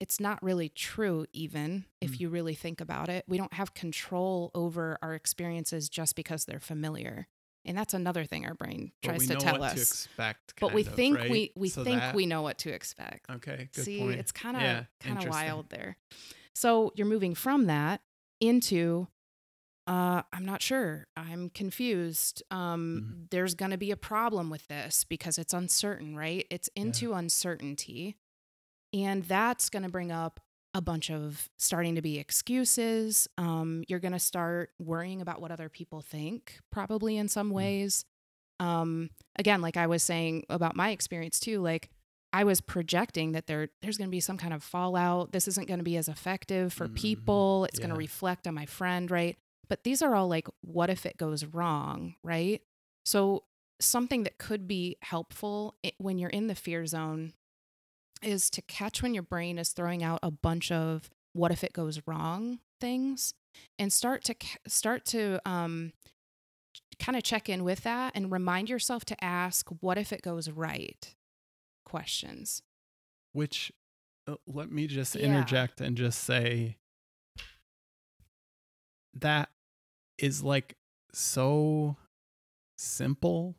it's 0.00 0.20
not 0.20 0.42
really 0.42 0.68
true 0.68 1.26
even 1.32 1.84
if 2.00 2.12
Mm. 2.12 2.20
you 2.20 2.28
really 2.28 2.54
think 2.54 2.80
about 2.80 3.08
it. 3.08 3.24
We 3.26 3.36
don't 3.38 3.52
have 3.54 3.74
control 3.74 4.50
over 4.54 4.98
our 5.02 5.14
experiences 5.14 5.88
just 5.88 6.14
because 6.16 6.44
they're 6.44 6.60
familiar. 6.60 7.26
And 7.64 7.76
that's 7.76 7.92
another 7.94 8.24
thing 8.24 8.46
our 8.46 8.54
brain 8.54 8.92
But 9.02 9.08
tries 9.08 9.18
we 9.20 9.26
to 9.26 9.34
know 9.34 9.40
tell 9.40 9.52
what 9.58 9.62
us. 9.62 9.74
to 9.74 9.80
expect. 9.80 10.54
but 10.60 10.72
we 10.72 10.82
of, 10.82 10.94
think 10.94 11.18
right? 11.18 11.30
we 11.30 11.52
we 11.56 11.68
So 11.68 11.84
think 11.84 12.00
that- 12.00 12.14
we 12.14 12.26
know 12.26 12.42
what 12.42 12.58
to 12.58 12.70
expect. 12.70 13.28
Okay, 13.28 13.68
good 13.74 13.84
See, 13.84 13.98
point. 13.98 14.20
it's 14.20 14.32
kind 14.32 14.56
of 14.56 14.62
Yeah, 14.62 14.84
kind 15.00 15.18
of 15.18 15.28
wild 15.28 15.68
there. 15.70 15.96
So 16.54 16.92
you're 16.94 17.06
moving 17.06 17.34
from 17.34 17.66
that 17.66 18.00
into 18.40 19.08
uh 19.86 20.22
I'm 20.32 20.44
not 20.44 20.62
sure. 20.62 21.08
I'm 21.16 21.50
confused. 21.50 22.42
Um 22.50 23.00
Mm-hmm. 23.02 23.22
there's 23.30 23.54
going 23.54 23.70
to 23.72 23.78
be 23.78 23.90
a 23.90 23.96
problem 23.96 24.48
with 24.50 24.66
this 24.68 25.04
because 25.04 25.38
it's 25.38 25.52
uncertain, 25.52 26.14
right? 26.16 26.46
It's 26.50 26.68
into 26.76 27.14
uncertainty. 27.14 28.16
And 28.92 29.24
that's 29.24 29.68
going 29.70 29.82
to 29.82 29.88
bring 29.88 30.10
up 30.12 30.40
a 30.74 30.80
bunch 30.80 31.10
of 31.10 31.48
starting 31.56 31.94
to 31.94 32.02
be 32.02 32.18
excuses. 32.18 33.26
Um 33.38 33.84
you're 33.88 33.98
going 34.00 34.12
to 34.12 34.18
start 34.18 34.70
worrying 34.78 35.20
about 35.20 35.40
what 35.40 35.50
other 35.50 35.68
people 35.68 36.00
think 36.02 36.58
probably 36.70 37.16
in 37.16 37.28
some 37.28 37.50
Mm. 37.50 37.54
ways. 37.54 38.04
Um 38.60 39.10
again, 39.36 39.60
like 39.60 39.76
I 39.76 39.86
was 39.86 40.02
saying 40.02 40.44
about 40.48 40.76
my 40.76 40.90
experience 40.90 41.40
too, 41.40 41.60
like 41.60 41.90
I 42.32 42.44
was 42.44 42.60
projecting 42.60 43.32
that 43.32 43.46
there 43.46 43.68
there's 43.80 43.96
going 43.96 44.08
to 44.08 44.12
be 44.14 44.20
some 44.20 44.36
kind 44.36 44.52
of 44.52 44.62
fallout. 44.62 45.32
This 45.32 45.48
isn't 45.48 45.66
going 45.68 45.78
to 45.78 45.84
be 45.84 45.96
as 45.96 46.08
effective 46.08 46.72
for 46.72 46.86
Mhm. 46.86 46.94
people. 46.96 47.64
It's 47.64 47.78
going 47.78 47.90
to 47.90 47.96
reflect 47.96 48.46
on 48.46 48.54
my 48.54 48.66
friend, 48.66 49.10
right? 49.10 49.36
But 49.68 49.84
these 49.84 50.02
are 50.02 50.14
all 50.14 50.28
like 50.28 50.48
what 50.60 50.90
if 50.90 51.06
it 51.06 51.16
goes 51.16 51.44
wrong, 51.46 52.14
right? 52.22 52.62
So 53.06 53.44
something 53.80 54.24
that 54.24 54.38
could 54.38 54.68
be 54.68 54.96
helpful 55.00 55.76
i- 55.84 55.92
when 55.98 56.18
you're 56.18 56.30
in 56.30 56.48
the 56.48 56.54
fear 56.54 56.84
zone 56.84 57.32
is 58.22 58.50
to 58.50 58.62
catch 58.62 59.02
when 59.02 59.14
your 59.14 59.22
brain 59.22 59.58
is 59.58 59.70
throwing 59.70 60.02
out 60.02 60.18
a 60.22 60.30
bunch 60.30 60.70
of 60.72 61.10
what 61.32 61.50
if 61.52 61.62
it 61.64 61.72
goes 61.72 62.00
wrong 62.06 62.58
things 62.80 63.34
and 63.78 63.92
start 63.92 64.24
to 64.24 64.34
start 64.66 65.04
to 65.04 65.40
um 65.48 65.92
kind 66.98 67.16
of 67.16 67.22
check 67.22 67.48
in 67.48 67.64
with 67.64 67.82
that 67.82 68.12
and 68.14 68.30
remind 68.32 68.68
yourself 68.68 69.04
to 69.04 69.24
ask 69.24 69.68
what 69.80 69.98
if 69.98 70.12
it 70.12 70.22
goes 70.22 70.48
right 70.50 71.14
questions 71.84 72.62
Which 73.32 73.72
uh, 74.26 74.36
let 74.46 74.70
me 74.70 74.86
just 74.86 75.14
Yeah. 75.14 75.22
interject 75.26 75.80
and 75.80 75.96
just 75.96 76.22
say 76.24 76.76
that 79.14 79.48
is 80.18 80.42
like 80.42 80.76
so 81.12 81.96
simple 82.76 83.56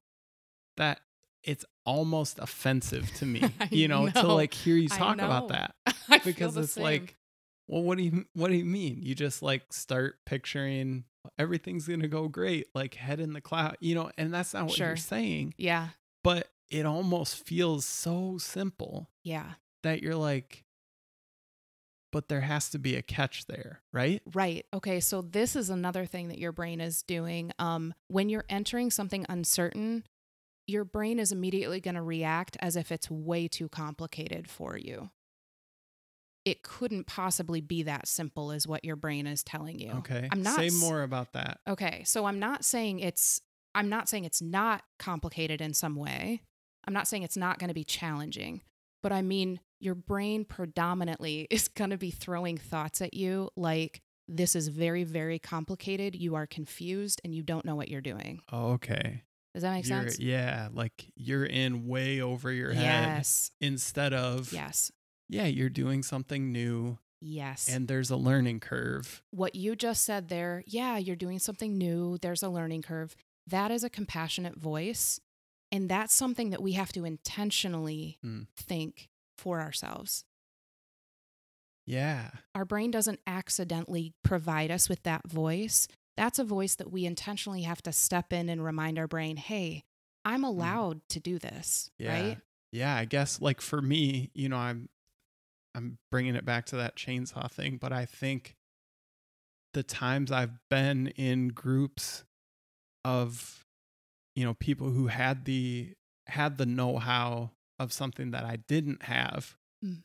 that 0.78 1.02
it's 1.44 1.66
almost 1.86 2.40
offensive 2.40 3.12
to 3.16 3.26
me, 3.26 3.44
you 3.72 3.88
know, 3.88 4.10
to 4.10 4.28
like 4.28 4.54
hear 4.54 4.76
you 4.76 4.90
talk 4.90 5.16
about 5.16 5.50
that 5.50 5.76
because 6.24 6.56
it's 6.58 6.74
same. 6.74 6.84
like, 6.84 7.16
well, 7.68 7.82
what 7.84 7.98
do 7.98 8.04
you 8.04 8.26
what 8.34 8.50
do 8.50 8.58
you 8.58 8.66
mean? 8.66 9.00
You 9.02 9.16
just 9.16 9.42
like 9.42 9.72
start 9.72 10.18
picturing 10.26 11.06
everything's 11.38 11.88
gonna 11.88 12.08
go 12.08 12.28
great, 12.28 12.68
like 12.74 12.96
head 12.96 13.20
in 13.20 13.34
the 13.34 13.42
cloud, 13.42 13.78
you 13.80 13.96
know, 13.96 14.12
and 14.18 14.34
that's 14.34 14.54
not 14.54 14.66
what 14.66 14.76
Sure. 14.76 14.88
you're 14.88 14.98
saying, 14.98 15.54
yeah 15.58 15.90
but 16.24 16.50
it 16.70 16.86
almost 16.86 17.46
feels 17.48 17.86
so 17.86 18.38
simple 18.38 19.10
yeah 19.24 19.54
that 19.84 20.02
you're 20.04 20.16
like, 20.16 20.66
but 22.12 22.28
there 22.28 22.42
has 22.42 22.70
to 22.72 22.80
be 22.80 22.96
a 22.96 23.02
catch 23.02 23.46
there, 23.46 23.82
right? 23.94 24.22
Right. 24.34 24.66
Okay. 24.74 25.00
So 25.00 25.22
this 25.22 25.56
is 25.56 25.70
another 25.70 26.06
thing 26.06 26.28
that 26.30 26.40
your 26.40 26.52
brain 26.52 26.82
is 26.82 27.04
doing. 27.04 27.52
Um, 27.60 27.94
when 28.08 28.30
you're 28.30 28.46
entering 28.50 28.90
something 28.90 29.26
uncertain, 29.30 30.04
your 30.70 30.86
brain 30.86 31.20
is 31.20 31.32
immediately 31.32 31.80
going 31.80 31.96
to 31.96 32.02
react 32.02 32.56
as 32.60 32.76
if 32.76 32.92
it's 32.92 33.10
way 33.10 33.48
too 33.48 33.68
complicated 33.68 34.50
for 34.50 34.78
you. 34.78 35.10
It 36.46 36.64
couldn't 36.64 37.06
possibly 37.06 37.60
be 37.60 37.84
that 37.84 38.08
simple, 38.08 38.52
is 38.52 38.66
what 38.66 38.86
your 38.86 38.96
brain 38.96 39.28
is 39.28 39.44
telling 39.44 39.80
you. 39.80 39.92
Okay. 39.98 40.30
I'm 40.32 40.42
not 40.42 40.56
Say 40.56 40.70
more 40.70 41.04
about 41.04 41.34
that. 41.34 41.60
Okay. 41.68 42.04
So 42.06 42.26
I'm 42.26 42.40
not 42.40 42.64
saying 42.64 43.00
it's. 43.00 43.42
I'm 43.76 43.90
not 43.90 44.10
saying 44.10 44.26
it's 44.26 44.42
not 44.42 44.82
complicated 44.98 45.62
in 45.62 45.74
some 45.74 45.96
way. 45.96 46.42
I'm 46.88 46.94
not 46.94 47.08
saying 47.08 47.24
it's 47.24 47.38
not 47.38 47.60
going 47.60 47.68
to 47.68 47.74
be 47.74 47.84
challenging, 47.84 48.62
but 49.04 49.12
I 49.12 49.22
mean, 49.22 49.60
your 49.80 49.96
brain 49.96 50.44
predominantly 50.44 51.48
is 51.52 51.68
going 51.68 51.92
to 51.92 51.98
be 51.98 52.10
throwing 52.10 52.58
thoughts 52.58 53.02
at 53.02 53.14
you 53.14 53.50
like, 53.56 54.02
this 54.28 54.56
is 54.56 54.68
very, 54.68 55.04
very 55.04 55.40
complicated. 55.40 56.16
You 56.16 56.36
are 56.36 56.48
confused 56.48 57.22
and 57.24 57.34
you 57.34 57.44
don't 57.44 57.66
know 57.66 57.76
what 57.76 57.90
you're 57.90 58.02
doing. 58.02 58.42
Oh, 58.52 58.72
okay. 58.74 59.24
Does 59.54 59.64
that 59.64 59.74
make 59.74 59.88
You're, 59.88 60.02
sense? 60.04 60.20
yeah, 60.20 60.70
like 60.72 61.12
you're 61.16 61.46
in 61.46 61.88
way 61.88 62.22
over 62.22 62.52
your 62.52 62.72
head 62.72 62.84
Yes. 63.18 63.52
instead 63.60 64.14
of, 64.14 64.54
Yes. 64.54 64.92
yeah, 65.28 65.46
you're 65.46 65.70
doing 65.70 66.04
something 66.04 66.52
new 66.52 67.00
Yes. 67.22 67.68
and 67.68 67.88
there's 67.88 68.10
a 68.12 68.16
learning 68.16 68.60
curve. 68.60 69.24
what 69.32 69.56
you 69.56 69.76
just 69.76 70.04
said 70.04 70.30
there, 70.30 70.64
yeah, 70.68 70.98
you're 70.98 71.16
doing 71.16 71.40
something 71.40 71.78
new. 71.78 72.18
There's 72.22 72.44
a 72.44 72.50
learning 72.50 72.84
curve. 72.84 73.16
That 73.48 73.72
is 73.72 73.84
a 73.84 73.90
compassionate 73.90 74.56
voice. 74.56 75.20
And 75.72 75.90
that's 75.90 76.14
something 76.16 76.50
that 76.52 76.62
we 76.64 76.72
have 76.74 76.92
to 76.94 77.06
intentionally 77.06 78.18
Mm. 78.26 78.48
think 78.56 79.10
for 79.38 79.62
ourselves. 79.62 80.26
Yeah. 81.86 82.32
Our 82.54 82.66
brain 82.66 82.92
doesn't 82.92 83.20
accidentally 83.26 84.14
provide 84.24 84.70
us 84.72 84.88
with 84.90 85.04
that 85.04 85.28
voice. 85.28 85.88
That's 86.20 86.38
a 86.38 86.44
voice 86.44 86.76
that 86.76 86.92
we 86.92 87.06
intentionally 87.06 87.62
have 87.62 87.82
to 87.84 87.94
step 87.94 88.34
in 88.34 88.50
and 88.50 88.62
remind 88.62 89.00
our 89.00 89.08
brain, 89.08 89.38
hey, 89.38 89.86
I'm 90.26 90.44
allowed 90.44 91.00
to 91.12 91.22
do 91.22 91.40
this, 91.40 91.90
Mm. 91.98 92.06
Yeah. 92.06 92.22
right? 92.22 92.38
Yeah, 92.74 92.96
I 92.96 93.06
guess 93.06 93.40
like 93.42 93.62
for 93.62 93.82
me, 93.82 94.30
you 94.34 94.50
know, 94.50 94.58
I'm 94.58 94.90
I'm 95.74 95.98
bringing 96.12 96.36
it 96.36 96.44
back 96.44 96.66
to 96.68 96.76
that 96.76 96.98
chainsaw 96.98 97.50
thing, 97.50 97.78
but 97.78 97.94
I 97.94 98.06
think 98.06 98.58
the 99.74 99.82
times 99.82 100.30
I've 100.30 100.60
been 100.70 101.08
in 101.08 101.50
groups 101.50 102.26
of 103.06 103.66
you 104.36 104.44
know, 104.44 104.54
people 104.56 104.90
who 104.90 105.08
had 105.08 105.46
the 105.46 105.94
had 106.28 106.58
the 106.58 106.66
know-how 106.66 107.52
of 107.80 107.92
something 107.94 108.32
that 108.32 108.44
I 108.44 108.58
didn't 108.58 109.04
have. 109.04 109.56
Mm. 109.84 110.04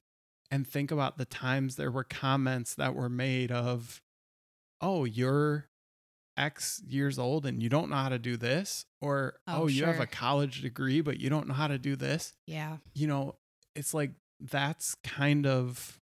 And 0.50 0.66
think 0.66 0.90
about 0.92 1.18
the 1.18 1.24
times 1.24 1.74
there 1.76 1.90
were 1.90 2.04
comments 2.04 2.74
that 2.76 2.94
were 2.94 3.08
made 3.08 3.50
of 3.50 4.00
oh, 4.80 5.04
you're 5.04 5.66
X 6.36 6.82
years 6.86 7.18
old 7.18 7.46
and 7.46 7.62
you 7.62 7.68
don't 7.68 7.88
know 7.90 7.96
how 7.96 8.08
to 8.08 8.18
do 8.18 8.36
this 8.36 8.86
or 9.00 9.34
Oh, 9.46 9.62
oh, 9.62 9.66
you 9.68 9.84
have 9.84 10.00
a 10.00 10.06
college 10.06 10.62
degree 10.62 11.00
but 11.00 11.18
you 11.20 11.30
don't 11.30 11.46
know 11.48 11.54
how 11.54 11.68
to 11.68 11.78
do 11.78 11.94
this 11.96 12.32
Yeah. 12.46 12.78
you 12.94 13.06
know, 13.06 13.36
it's 13.76 13.94
like 13.94 14.12
that's 14.40 14.94
kind 15.04 15.46
of 15.46 16.00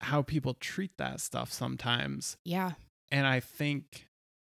how 0.00 0.22
people 0.22 0.54
treat 0.54 0.96
that 0.98 1.20
stuff 1.20 1.52
sometimes. 1.52 2.36
Yeah. 2.44 2.72
And 3.10 3.26
I 3.26 3.40
think 3.40 4.08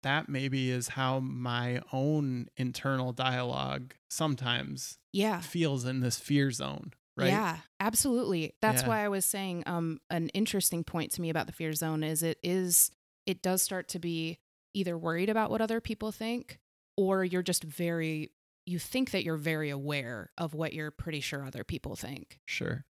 that 0.03 0.29
maybe 0.29 0.71
is 0.71 0.89
how 0.89 1.21
my 1.21 1.81
own 1.93 2.49
internal 2.57 3.13
dialogue 3.13 3.95
sometimes 4.09 4.99
Yeah. 5.13 5.41
feels 5.41 5.85
in 5.85 6.01
this 6.01 6.19
fear 6.19 6.51
zone, 6.51 6.93
right? 7.17 7.29
Yeah, 7.29 7.59
absolutely. 7.81 8.55
That's 8.61 8.83
Yeah. 8.83 8.89
why 8.89 9.05
I 9.05 9.09
was 9.09 9.25
saying 9.25 9.63
um 9.67 10.01
an 10.11 10.29
interesting 10.31 10.85
point 10.85 11.13
to 11.13 11.21
me 11.21 11.31
about 11.31 11.47
the 11.47 11.53
fear 11.53 11.73
zone 11.73 12.03
is 12.03 12.23
it 12.23 12.39
is 12.43 12.91
it 13.27 13.43
does 13.43 13.61
start 13.63 13.89
to 13.89 13.99
be 13.99 14.39
either 14.75 14.97
worried 14.97 15.29
about 15.29 15.51
what 15.51 15.61
other 15.61 15.81
people 15.81 16.13
think 16.13 16.59
or 16.97 17.25
you're 17.25 17.43
just 17.43 17.65
very 17.65 18.31
you 18.65 18.79
think 18.79 19.11
that 19.13 19.23
you're 19.23 19.37
very 19.37 19.71
aware 19.71 20.31
of 20.39 20.53
what 20.55 20.73
you're 20.73 20.91
pretty 20.91 21.21
sure 21.21 21.45
other 21.45 21.63
people 21.65 21.95
think 21.95 22.41
Sure. 22.47 22.85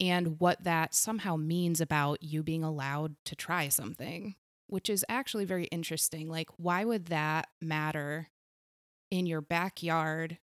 and 0.00 0.40
what 0.40 0.62
that 0.64 0.94
somehow 0.94 1.36
means 1.36 1.80
about 1.80 2.22
you 2.22 2.42
being 2.42 2.64
allowed 2.64 3.14
to 3.26 3.36
try 3.36 3.68
something, 3.68 4.34
which 4.66 4.90
is 4.90 5.04
actually 5.08 5.44
very 5.44 5.64
interesting. 5.66 6.28
Like 6.28 6.48
why 6.56 6.84
would 6.84 7.06
that 7.06 7.48
matter 7.60 8.28
in 9.10 9.26
your 9.26 9.40
backyard 9.40 10.38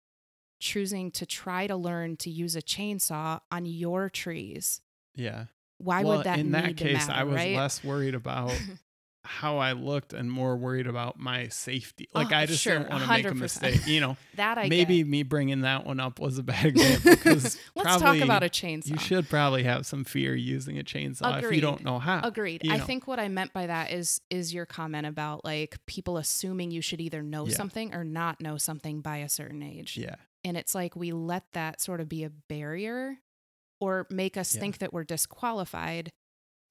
choosing 0.59 1.11
to 1.11 1.25
try 1.25 1.65
to 1.67 1.75
learn 1.75 2.15
to 2.17 2.29
use 2.29 2.55
a 2.55 2.61
chainsaw 2.61 3.39
on 3.51 3.65
your 3.65 4.09
trees? 4.09 4.81
Yeah. 5.15 5.45
Why 5.77 6.03
well, 6.03 6.17
would 6.17 6.25
that 6.25 6.39
in 6.39 6.51
that 6.51 6.77
case, 6.77 7.07
matter, 7.07 7.11
I 7.19 7.23
was 7.23 7.35
right? 7.35 7.55
less 7.55 7.83
worried 7.83 8.15
about 8.15 8.51
how 9.25 9.57
I 9.57 9.71
looked 9.71 10.11
and 10.13 10.29
more 10.29 10.57
worried 10.57 10.85
about 10.85 11.17
my 11.17 11.47
safety. 11.47 12.09
Like 12.13 12.31
Oh, 12.31 12.35
I 12.35 12.45
just 12.45 12.61
sure, 12.61 12.77
didn't 12.77 12.89
want 12.91 13.03
to 13.03 13.09
make 13.09 13.25
a 13.25 13.33
mistake. 13.33 13.87
You 13.87 14.01
know, 14.01 14.17
that 14.35 14.57
I 14.57 14.67
maybe 14.67 14.97
get. 14.97 15.07
me 15.07 15.23
bringing 15.23 15.61
that 15.61 15.85
one 15.85 15.99
up 16.01 16.19
was 16.19 16.37
a 16.37 16.43
bad 16.43 16.65
example 16.65 17.11
because 17.11 17.57
Let's 17.75 18.01
talk 18.01 18.17
about 18.17 18.43
a 18.43 18.49
chainsaw. 18.49 18.87
you 18.89 18.97
should 18.97 19.29
probably 19.29 19.63
have 19.63 19.85
some 19.85 20.03
fear 20.03 20.35
using 20.35 20.77
a 20.77 20.83
chainsaw 20.83 21.41
if 21.41 21.53
you 21.53 21.61
don't 21.61 21.83
know 21.83 21.99
how. 21.99 22.19
Agreed. 22.23 22.63
you 22.65 22.73
I 22.73 22.79
think 22.79 23.07
what 23.07 23.19
I 23.19 23.27
meant 23.29 23.53
by 23.53 23.67
that 23.67 23.91
is 23.91 24.19
is 24.29 24.53
your 24.53 24.65
comment 24.65 25.05
about 25.07 25.45
like 25.45 25.77
people 25.85 26.17
assuming 26.17 26.71
you 26.71 26.81
should 26.81 26.99
either 26.99 27.21
know 27.23 27.47
Yeah. 27.47 27.55
something 27.55 27.93
or 27.93 28.03
not 28.03 28.41
know 28.41 28.57
something 28.57 28.99
by 29.01 29.17
a 29.17 29.29
certain 29.29 29.63
age. 29.63 29.97
Yeah. 29.97 30.15
And 30.43 30.57
it's 30.57 30.75
like 30.75 30.95
we 30.97 31.13
let 31.13 31.43
that 31.53 31.79
sort 31.79 32.01
of 32.01 32.09
be 32.09 32.25
a 32.25 32.29
barrier 32.29 33.19
or 33.79 34.05
make 34.09 34.35
us 34.35 34.53
Yeah. 34.53 34.59
think 34.59 34.79
that 34.79 34.91
we're 34.91 35.05
disqualified 35.05 36.11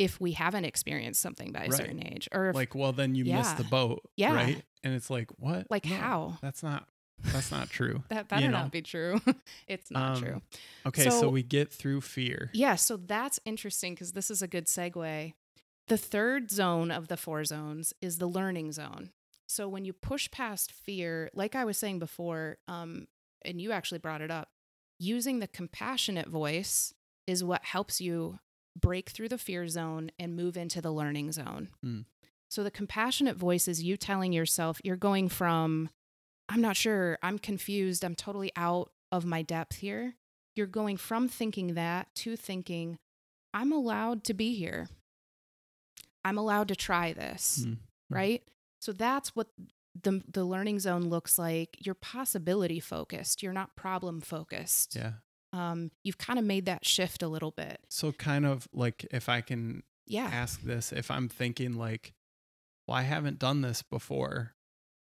if 0.02 0.21
we 0.21 0.32
haven't 0.32 0.64
experienced 0.64 1.21
something 1.21 1.52
by 1.52 1.61
a 1.64 1.68
Right. 1.68 1.75
certain 1.75 2.04
age. 2.06 2.28
Or 2.32 2.49
if, 2.50 2.56
Like, 2.56 2.75
well, 2.75 2.92
then 2.92 3.14
you 3.14 3.25
missed 3.25 3.56
the 3.56 3.64
boat. 3.64 4.00
Yeah. 4.16 4.35
Right. 4.35 4.62
And 4.82 4.94
it's 4.94 5.11
like, 5.11 5.30
what? 5.38 5.71
like 5.71 5.85
No, 5.87 5.94
how? 5.97 6.38
That's 6.42 6.62
not. 6.62 6.88
That's 7.25 7.52
not 7.52 7.71
true. 7.71 8.02
That 8.09 8.26
better 8.28 8.47
know. 8.47 8.59
not 8.62 8.73
be 8.73 8.82
true. 8.82 9.21
it's 9.68 9.90
not 9.92 10.16
Um, 10.16 10.23
true. 10.23 10.42
Okay, 10.87 11.04
so, 11.04 11.11
So- 11.21 11.28
we 11.28 11.42
get 11.44 11.73
through 11.73 12.00
fear. 12.00 12.50
Yeah, 12.52 12.75
so 12.75 12.97
that's 12.97 13.38
interesting 13.44 13.94
because 13.94 14.12
this 14.12 14.28
is 14.30 14.42
a 14.42 14.49
good 14.49 14.66
segue. 14.66 15.35
The 15.87 15.99
third 15.99 16.50
zone 16.50 16.90
of 16.90 17.06
the 17.09 17.16
four 17.16 17.44
zones 17.44 17.92
is 18.00 18.18
the 18.18 18.26
learning 18.26 18.73
zone. 18.73 19.11
So 19.47 19.68
when 19.68 19.85
you 19.85 19.92
push 19.92 20.30
past 20.30 20.73
fear, 20.73 21.30
like 21.35 21.54
I 21.54 21.64
was 21.64 21.76
saying 21.78 21.99
before, 22.00 22.59
um, 22.66 23.06
and 23.44 23.61
you 23.61 23.71
actually 23.73 23.99
brought 23.99 24.21
it 24.23 24.30
up, 24.30 24.49
using 24.99 25.38
the 25.40 25.49
compassionate 25.49 26.28
voice 26.28 26.92
is 27.26 27.44
what 27.44 27.64
helps 27.64 28.00
you 28.00 28.38
break 28.79 29.11
through 29.11 29.29
the 29.29 29.38
fear 29.38 29.67
zone 29.69 30.11
and 30.19 30.35
move 30.37 30.57
into 30.57 30.81
the 30.81 30.91
learning 30.93 31.33
zone. 31.33 31.69
Mm. 31.85 32.05
So 32.50 32.62
the 32.62 32.71
compassionate 32.71 33.37
voice 33.37 33.67
is 33.69 33.83
you 33.83 33.97
telling 33.97 34.33
yourself 34.33 34.81
you're 34.85 34.97
going 34.97 35.29
from, 35.29 35.88
I'm 36.49 36.61
not 36.61 36.76
sure, 36.76 37.19
I'm 37.23 37.38
confused, 37.38 38.05
I'm 38.05 38.14
totally 38.14 38.52
out 38.57 38.91
of 39.11 39.25
my 39.25 39.43
depth 39.43 39.77
here. 39.77 40.14
You're 40.55 40.66
going 40.66 40.96
from 40.99 41.29
thinking 41.29 41.75
that 41.75 42.09
to 42.16 42.37
thinking, 42.37 42.99
I'm 43.55 43.73
allowed 43.73 44.25
to 44.25 44.35
be 44.35 44.55
here. 44.55 44.88
I'm 46.25 46.38
allowed 46.38 46.68
to 46.68 46.77
try 46.77 47.12
this, 47.12 47.64
Mm. 47.66 47.79
right? 48.11 48.42
So 48.81 48.92
that's 48.92 49.35
what 49.35 49.49
the 50.01 50.23
the 50.31 50.44
learning 50.44 50.79
zone 50.81 51.03
looks 51.03 51.38
like. 51.38 51.77
You're 51.85 51.94
possibility 51.94 52.81
focused. 52.81 53.42
You're 53.42 53.53
not 53.53 53.77
problem 53.77 54.20
focused. 54.20 54.96
Yeah. 54.96 55.12
Um, 55.53 55.91
you've 56.03 56.19
kind 56.19 56.38
of 56.38 56.45
made 56.45 56.67
that 56.67 56.85
shift 56.87 57.23
a 57.23 57.29
little 57.29 57.51
bit. 57.51 57.81
So 57.88 58.12
kind 58.12 58.47
of 58.47 58.69
like 58.73 59.07
if 59.11 59.29
I 59.29 59.41
can 59.43 59.83
Yeah. 60.07 60.29
ask 60.33 60.62
this, 60.62 60.93
if 60.93 61.11
I'm 61.11 61.29
thinking 61.29 61.75
like, 61.75 62.15
well, 62.87 62.97
I 62.97 63.03
haven't 63.03 63.38
done 63.38 63.61
this 63.61 63.83
before, 63.83 64.55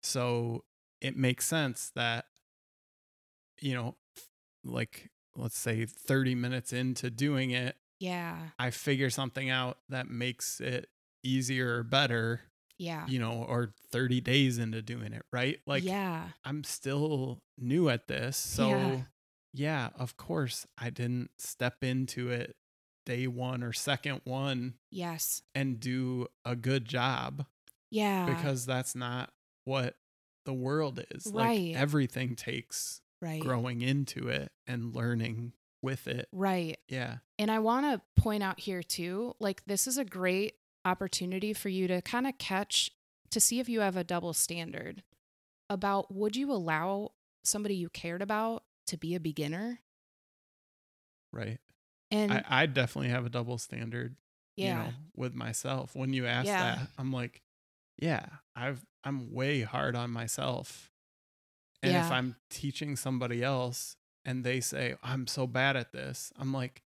so 0.04 0.66
it 1.02 1.16
makes 1.16 1.46
sense 1.46 1.92
that, 1.96 2.26
you 3.62 3.74
know, 3.74 3.96
like 4.64 5.12
let's 5.36 5.58
say 5.58 5.86
30 5.86 6.36
minutes 6.36 6.74
into 6.74 7.10
doing 7.10 7.52
it, 7.52 7.78
Yeah. 8.00 8.50
I 8.58 8.72
figure 8.72 9.10
something 9.10 9.50
out 9.50 9.78
that 9.90 10.10
makes 10.10 10.60
it 10.60 10.90
easier 11.24 11.78
or 11.80 11.84
better, 11.84 12.42
Yeah. 12.78 13.06
you 13.08 13.20
know, 13.20 13.44
or 13.44 13.74
30 13.92 14.22
days 14.22 14.58
into 14.58 14.82
doing 14.82 15.14
it, 15.14 15.24
right? 15.32 15.60
Like 15.66 15.84
yeah. 15.84 16.30
I'm 16.44 16.64
still 16.64 17.42
new 17.58 17.90
at 17.90 18.08
this. 18.08 18.38
So, 18.38 18.68
Yeah. 18.70 19.04
Yeah. 19.54 19.90
of 19.98 20.18
course, 20.18 20.66
I 20.78 20.90
didn't 20.90 21.32
step 21.38 21.84
into 21.84 22.30
it 22.30 22.56
day 23.06 23.28
one 23.28 23.64
or 23.64 23.74
second 23.74 24.22
one 24.24 24.76
Yes. 24.92 25.42
and 25.56 25.80
do 25.80 26.28
a 26.46 26.56
good 26.56 26.86
job 26.86 27.46
Yeah. 27.90 28.26
because 28.26 28.66
that's 28.66 28.96
not 28.96 29.32
what 29.66 29.96
the 30.46 30.54
world 30.54 31.04
is. 31.12 31.28
Right. 31.28 31.74
Like 31.74 31.76
everything 31.76 32.36
takes 32.36 33.02
right. 33.22 33.42
growing 33.42 33.82
into 33.82 34.28
it 34.30 34.52
and 34.68 34.96
learning 34.96 35.54
with 35.82 36.08
it. 36.08 36.28
Right. 36.32 36.78
Yeah. 36.88 37.18
And 37.38 37.50
I 37.50 37.60
want 37.60 37.86
to 37.86 38.22
point 38.22 38.44
out 38.44 38.60
here 38.60 38.84
too, 38.84 39.36
like 39.40 39.64
this 39.66 39.88
is 39.88 39.98
a 39.98 40.06
great 40.06 40.56
opportunity 40.86 41.54
for 41.54 41.70
you 41.70 41.88
to 41.88 42.02
kind 42.02 42.28
of 42.28 42.38
catch 42.38 42.92
to 43.32 43.40
see 43.40 43.60
if 43.60 43.70
you 43.70 43.82
have 43.82 43.96
a 43.96 44.04
double 44.04 44.34
standard 44.34 45.04
about 45.70 46.14
would 46.14 46.36
you 46.36 46.52
allow 46.52 47.12
somebody 47.44 47.76
you 47.76 47.90
cared 47.90 48.22
about 48.22 48.64
to 48.90 48.98
be 48.98 49.16
a 49.16 49.20
beginner? 49.20 49.80
Right. 51.32 51.60
And 52.12 52.32
I, 52.32 52.44
I 52.50 52.66
definitely 52.66 53.10
have 53.10 53.26
a 53.26 53.30
double 53.30 53.58
standard, 53.58 54.16
yeah. 54.56 54.68
you 54.68 54.74
know, 54.74 54.94
with 55.16 55.36
myself. 55.36 55.96
When 55.96 56.12
you 56.14 56.26
ask 56.26 56.48
Yeah. 56.48 56.76
that, 56.76 56.88
I'm 56.98 57.12
like, 57.12 57.42
yeah, 57.98 58.26
I've 58.56 58.86
I'm 59.04 59.32
way 59.34 59.62
hard 59.62 59.96
on 59.96 60.12
myself. 60.12 60.92
And 61.82 61.96
if 61.96 62.12
I'm 62.12 62.36
teaching 62.50 62.98
somebody 62.98 63.42
else 63.42 63.96
and 64.26 64.44
they 64.44 64.60
say, 64.60 64.96
I'm 65.02 65.28
so 65.28 65.48
bad 65.48 65.78
at 65.78 65.94
this, 65.94 66.34
I'm 66.38 66.52
like, 66.52 66.82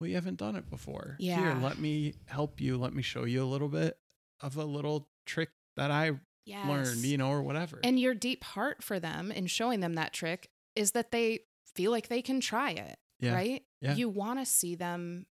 well, 0.00 0.08
you 0.08 0.14
haven't 0.14 0.38
done 0.38 0.54
it 0.54 0.70
before. 0.70 1.16
Yeah. 1.18 1.36
Here, 1.38 1.48
Yeah. 1.48 1.60
let 1.62 1.78
me 1.78 2.14
help 2.26 2.60
you. 2.60 2.76
Let 2.76 2.94
me 2.94 3.02
show 3.02 3.24
you 3.24 3.42
a 3.42 3.46
little 3.46 3.68
bit 3.68 3.98
of 4.40 4.56
a 4.56 4.64
little 4.64 5.08
trick 5.26 5.50
that 5.76 5.90
I 5.90 6.12
yes. 6.44 6.68
learned, 6.68 7.04
you 7.04 7.18
know, 7.18 7.30
or 7.30 7.42
whatever. 7.42 7.80
And 7.82 7.98
your 7.98 8.14
deep 8.14 8.44
heart 8.44 8.84
for 8.84 9.00
them 9.00 9.32
in 9.32 9.46
showing 9.48 9.80
them 9.80 9.94
that 9.94 10.12
trick 10.12 10.50
is 10.80 10.92
that 10.92 11.10
they 11.10 11.40
feel 11.74 11.90
like 11.90 12.08
they 12.08 12.22
can 12.22 12.40
try 12.40 12.70
it, 12.70 12.98
yeah. 13.20 13.34
right? 13.34 13.62
Yeah. 13.80 13.94
You 13.94 14.08
want 14.08 14.38
to 14.38 14.46
see 14.46 14.74
them 14.74 15.26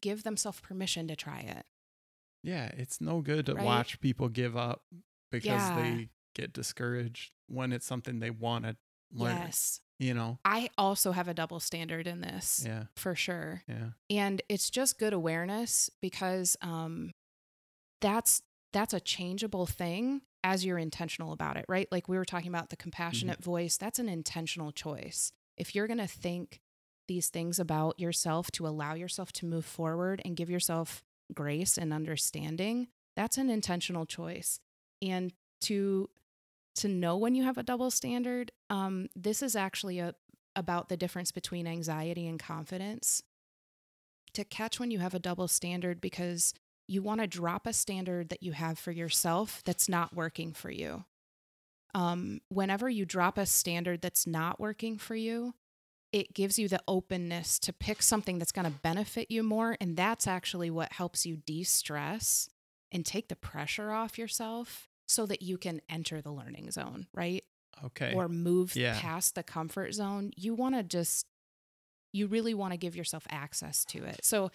give 0.00 0.22
themselves 0.24 0.60
permission 0.60 1.06
to 1.08 1.16
try 1.16 1.40
it. 1.40 1.66
Yeah. 2.42 2.66
It's 2.76 3.00
no 3.00 3.20
good 3.20 3.46
to 3.46 3.54
Right? 3.54 3.64
watch 3.64 4.00
people 4.00 4.28
give 4.28 4.56
up 4.56 4.82
because 5.30 5.46
Yeah. 5.46 5.80
they 5.80 6.08
get 6.34 6.52
discouraged 6.52 7.32
when 7.46 7.72
it's 7.72 7.86
something 7.86 8.18
they 8.20 8.30
want 8.30 8.64
to 8.64 8.76
learn, 9.12 9.36
Yes. 9.36 9.80
you 9.98 10.14
know? 10.14 10.38
I 10.44 10.70
also 10.76 11.12
have 11.12 11.28
a 11.28 11.34
double 11.34 11.60
standard 11.60 12.06
in 12.06 12.20
this 12.22 12.64
Yeah. 12.66 12.86
for 12.96 13.14
sure. 13.14 13.62
Yeah. 13.68 13.90
and 14.10 14.42
it's 14.48 14.70
just 14.70 14.98
good 14.98 15.12
awareness 15.12 15.90
because 16.00 16.56
um 16.62 17.12
that's 18.00 18.42
that's 18.72 18.92
a 18.92 19.00
changeable 19.00 19.66
thing 19.66 20.22
as 20.44 20.64
you're 20.64 20.78
intentional 20.78 21.32
about 21.32 21.56
it 21.56 21.64
right? 21.68 21.88
Like 21.90 22.08
we 22.08 22.16
were 22.16 22.24
talking 22.24 22.48
about 22.48 22.70
the 22.70 22.76
compassionate 22.76 23.42
voice 23.42 23.76
that's 23.76 23.98
an 23.98 24.08
intentional 24.08 24.70
choice. 24.70 25.32
If 25.56 25.74
you're 25.74 25.88
going 25.88 25.98
to 25.98 26.06
think 26.06 26.60
these 27.08 27.28
things 27.28 27.58
about 27.58 27.98
yourself 27.98 28.50
to 28.52 28.66
allow 28.66 28.94
yourself 28.94 29.32
to 29.32 29.46
move 29.46 29.64
forward 29.64 30.22
and 30.24 30.36
give 30.36 30.50
yourself 30.50 31.02
grace 31.32 31.76
and 31.76 31.92
understanding 31.92 32.88
that's 33.16 33.38
an 33.38 33.50
intentional 33.50 34.06
choice. 34.06 34.60
And 35.02 35.32
to 35.62 36.08
to 36.76 36.88
know 36.88 37.16
when 37.16 37.34
you 37.34 37.44
have 37.44 37.56
a 37.56 37.62
double 37.62 37.90
standard 37.90 38.50
um 38.68 39.08
this 39.16 39.42
is 39.42 39.56
actually 39.56 39.98
a 39.98 40.14
about 40.56 40.88
the 40.88 40.96
difference 40.96 41.32
between 41.32 41.66
anxiety 41.66 42.28
and 42.28 42.38
confidence. 42.38 43.22
To 44.34 44.44
catch 44.44 44.80
when 44.80 44.90
you 44.90 44.98
have 44.98 45.14
a 45.14 45.18
double 45.20 45.48
standard 45.48 46.00
because 46.00 46.54
you 46.86 47.02
want 47.02 47.20
to 47.20 47.26
drop 47.26 47.66
a 47.66 47.72
standard 47.72 48.28
that 48.28 48.42
you 48.42 48.52
have 48.52 48.78
for 48.78 48.92
yourself 48.92 49.62
that's 49.64 49.88
not 49.88 50.14
working 50.14 50.52
for 50.52 50.70
you. 50.70 51.04
Um, 51.94 52.40
whenever 52.48 52.88
you 52.88 53.04
drop 53.04 53.38
a 53.38 53.46
standard 53.46 54.02
that's 54.02 54.26
not 54.26 54.58
working 54.58 54.98
for 54.98 55.14
you, 55.14 55.54
it 56.12 56.34
gives 56.34 56.58
you 56.58 56.68
the 56.68 56.80
openness 56.86 57.58
to 57.60 57.72
pick 57.72 58.02
something 58.02 58.38
that's 58.38 58.52
going 58.52 58.66
to 58.66 58.78
benefit 58.82 59.30
you 59.30 59.42
more. 59.42 59.76
And 59.80 59.96
that's 59.96 60.26
actually 60.26 60.70
what 60.70 60.92
helps 60.92 61.24
you 61.24 61.36
de 61.36 61.62
stress 61.64 62.48
and 62.92 63.04
take 63.04 63.28
the 63.28 63.36
pressure 63.36 63.90
off 63.92 64.18
yourself 64.18 64.88
so 65.06 65.26
that 65.26 65.42
you 65.42 65.58
can 65.58 65.80
enter 65.88 66.20
the 66.20 66.30
learning 66.32 66.70
zone, 66.70 67.06
right? 67.12 67.44
Okay. 67.84 68.12
Or 68.14 68.28
move 68.28 68.76
Yeah. 68.76 68.98
past 69.00 69.34
the 69.34 69.42
comfort 69.42 69.92
zone. 69.94 70.32
You 70.36 70.54
want 70.54 70.74
to 70.76 70.82
just 70.82 71.26
you 72.12 72.28
really 72.28 72.54
want 72.54 72.72
to 72.72 72.76
give 72.76 72.94
yourself 72.94 73.26
access 73.28 73.84
to 73.86 74.04
it. 74.04 74.20
So 74.24 74.52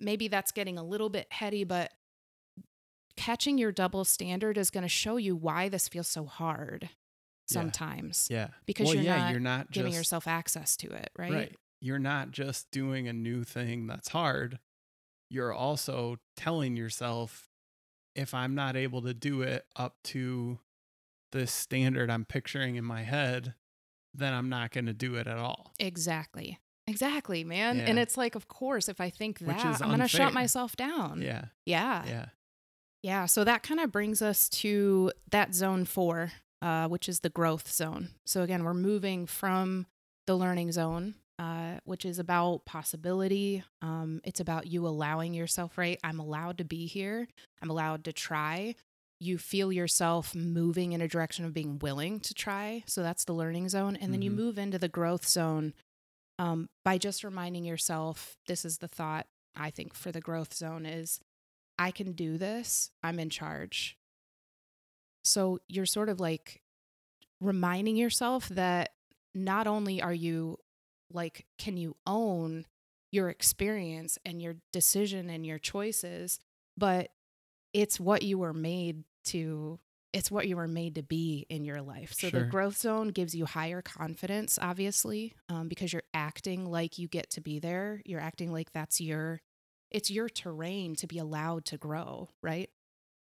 maybe 0.00 0.28
that's 0.28 0.52
getting 0.52 0.78
a 0.78 0.82
little 0.82 1.08
bit 1.08 1.26
heady, 1.30 1.64
but 1.64 1.92
catching 3.16 3.58
your 3.58 3.72
double 3.72 4.04
standard 4.04 4.56
is 4.56 4.70
going 4.70 4.82
to 4.82 4.88
show 4.88 5.16
you 5.16 5.36
why 5.36 5.68
this 5.68 5.88
feels 5.88 6.08
so 6.08 6.24
hard 6.24 6.84
Yeah. 6.84 6.88
sometimes 7.48 8.28
Yeah. 8.30 8.48
because 8.66 8.86
well, 8.86 8.94
you're 8.94 9.04
yeah, 9.04 9.16
not 9.18 9.30
you're 9.30 9.40
not 9.40 9.70
giving 9.70 9.92
just, 9.92 9.98
yourself 10.00 10.26
access 10.26 10.76
to 10.78 10.90
it, 10.90 11.10
right? 11.18 11.32
Right. 11.32 11.56
You're 11.80 11.98
not 11.98 12.30
just 12.30 12.70
doing 12.70 13.08
a 13.08 13.12
new 13.12 13.44
thing 13.44 13.86
that's 13.86 14.08
hard. 14.08 14.58
You're 15.30 15.52
also 15.52 16.18
telling 16.36 16.76
yourself 16.76 17.48
if 18.14 18.34
I'm 18.34 18.54
not 18.54 18.76
able 18.76 19.02
to 19.02 19.14
do 19.14 19.42
it 19.42 19.66
up 19.76 19.96
to 20.04 20.58
this 21.32 21.52
standard 21.52 22.10
I'm 22.10 22.24
picturing 22.24 22.76
in 22.76 22.84
my 22.84 23.02
head, 23.02 23.54
then 24.12 24.34
I'm 24.34 24.48
not 24.48 24.72
going 24.72 24.86
to 24.86 24.92
do 24.92 25.14
it 25.14 25.26
at 25.28 25.38
all. 25.38 25.72
Exactly. 25.78 26.58
Exactly, 26.90 27.44
man. 27.44 27.80
And 27.80 27.98
it's 27.98 28.16
like, 28.16 28.34
of 28.34 28.48
course, 28.48 28.88
if 28.88 29.00
I 29.00 29.10
think 29.10 29.38
that, 29.40 29.46
I'm 29.80 29.88
going 29.88 30.00
to 30.00 30.08
shut 30.08 30.32
myself 30.34 30.76
down. 30.76 31.22
Yeah. 31.22 31.44
Yeah. 31.64 32.04
Yeah. 32.06 32.26
Yeah, 33.02 33.24
so 33.26 33.44
that 33.44 33.62
kind 33.62 33.80
of 33.80 33.90
brings 33.90 34.20
us 34.20 34.48
to 34.60 35.10
that 35.30 35.54
zone 35.54 35.86
four, 35.86 36.32
uh, 36.60 36.86
which 36.88 37.08
is 37.08 37.20
the 37.20 37.30
growth 37.30 37.70
zone. 37.70 38.10
So 38.26 38.42
again, 38.42 38.62
we're 38.62 38.74
moving 38.74 39.24
from 39.26 39.86
the 40.26 40.34
learning 40.36 40.72
zone, 40.72 41.14
uh, 41.38 41.78
which 41.84 42.04
is 42.04 42.18
about 42.18 42.66
possibility. 42.66 43.62
Um, 43.80 44.20
it's 44.24 44.40
about 44.40 44.66
you 44.66 44.86
allowing 44.86 45.32
yourself, 45.32 45.78
right? 45.78 45.98
I'm 46.04 46.20
allowed 46.20 46.58
to 46.58 46.64
be 46.64 46.86
here. 46.86 47.26
I'm 47.62 47.70
allowed 47.70 48.04
to 48.04 48.12
try. 48.12 48.74
You 49.18 49.38
feel 49.38 49.72
yourself 49.72 50.34
moving 50.34 50.92
in 50.92 51.00
a 51.00 51.08
direction 51.08 51.46
of 51.46 51.54
being 51.54 51.78
willing 51.78 52.20
to 52.20 52.34
try. 52.34 52.84
So 52.86 53.02
that's 53.02 53.24
the 53.24 53.32
learning 53.32 53.70
zone. 53.70 53.96
And 53.96 54.12
then 54.12 54.20
you 54.20 54.30
Mhm. 54.30 54.34
move 54.36 54.58
into 54.58 54.78
the 54.78 54.88
growth 54.88 55.26
zone 55.26 55.72
um, 56.40 56.70
by 56.86 56.96
just 56.96 57.22
reminding 57.22 57.66
yourself 57.66 58.38
this 58.48 58.64
is 58.64 58.78
the 58.78 58.88
thought, 58.88 59.26
I 59.54 59.68
think, 59.68 59.94
for 59.94 60.10
the 60.10 60.22
growth 60.22 60.54
zone 60.54 60.86
is 60.86 61.20
I 61.78 61.90
can 61.90 62.12
do 62.12 62.38
this. 62.38 62.90
I'm 63.02 63.18
in 63.20 63.28
charge. 63.28 63.98
So 65.22 65.60
you're 65.68 65.84
sort 65.84 66.08
of 66.08 66.18
like 66.18 66.62
reminding 67.42 67.96
yourself 67.96 68.48
that 68.48 68.92
not 69.34 69.66
only 69.66 70.00
are 70.00 70.14
you 70.14 70.56
like, 71.12 71.44
can 71.58 71.76
you 71.76 71.96
own 72.06 72.64
your 73.12 73.28
experience 73.28 74.18
and 74.24 74.40
your 74.40 74.56
decision 74.72 75.28
and 75.28 75.44
your 75.44 75.58
choices, 75.58 76.40
but 76.74 77.10
it's 77.74 78.00
what 78.00 78.22
you 78.22 78.38
were 78.38 78.54
made 78.54 79.04
to. 79.26 79.78
It's 80.12 80.30
what 80.30 80.48
you 80.48 80.56
were 80.56 80.66
made 80.68 80.96
to 80.96 81.02
be 81.02 81.46
in 81.48 81.64
your 81.64 81.80
life. 81.82 82.12
So 82.14 82.30
the 82.30 82.40
growth 82.50 82.76
zone 82.78 83.08
gives 83.08 83.34
you 83.34 83.46
higher 83.46 83.80
confidence, 83.80 84.58
obviously, 84.60 85.34
um, 85.48 85.68
because 85.68 85.92
you're 85.92 86.02
acting 86.12 86.66
like 86.68 86.98
you 86.98 87.06
get 87.06 87.30
to 87.30 87.40
be 87.40 87.60
there. 87.60 88.02
You're 88.04 88.20
acting 88.20 88.52
like 88.52 88.72
that's 88.72 89.00
your 89.00 89.40
it's 89.90 90.10
your 90.10 90.28
terrain 90.28 90.94
to 90.96 91.06
be 91.06 91.18
allowed 91.18 91.64
to 91.66 91.76
grow, 91.76 92.28
right? 92.42 92.70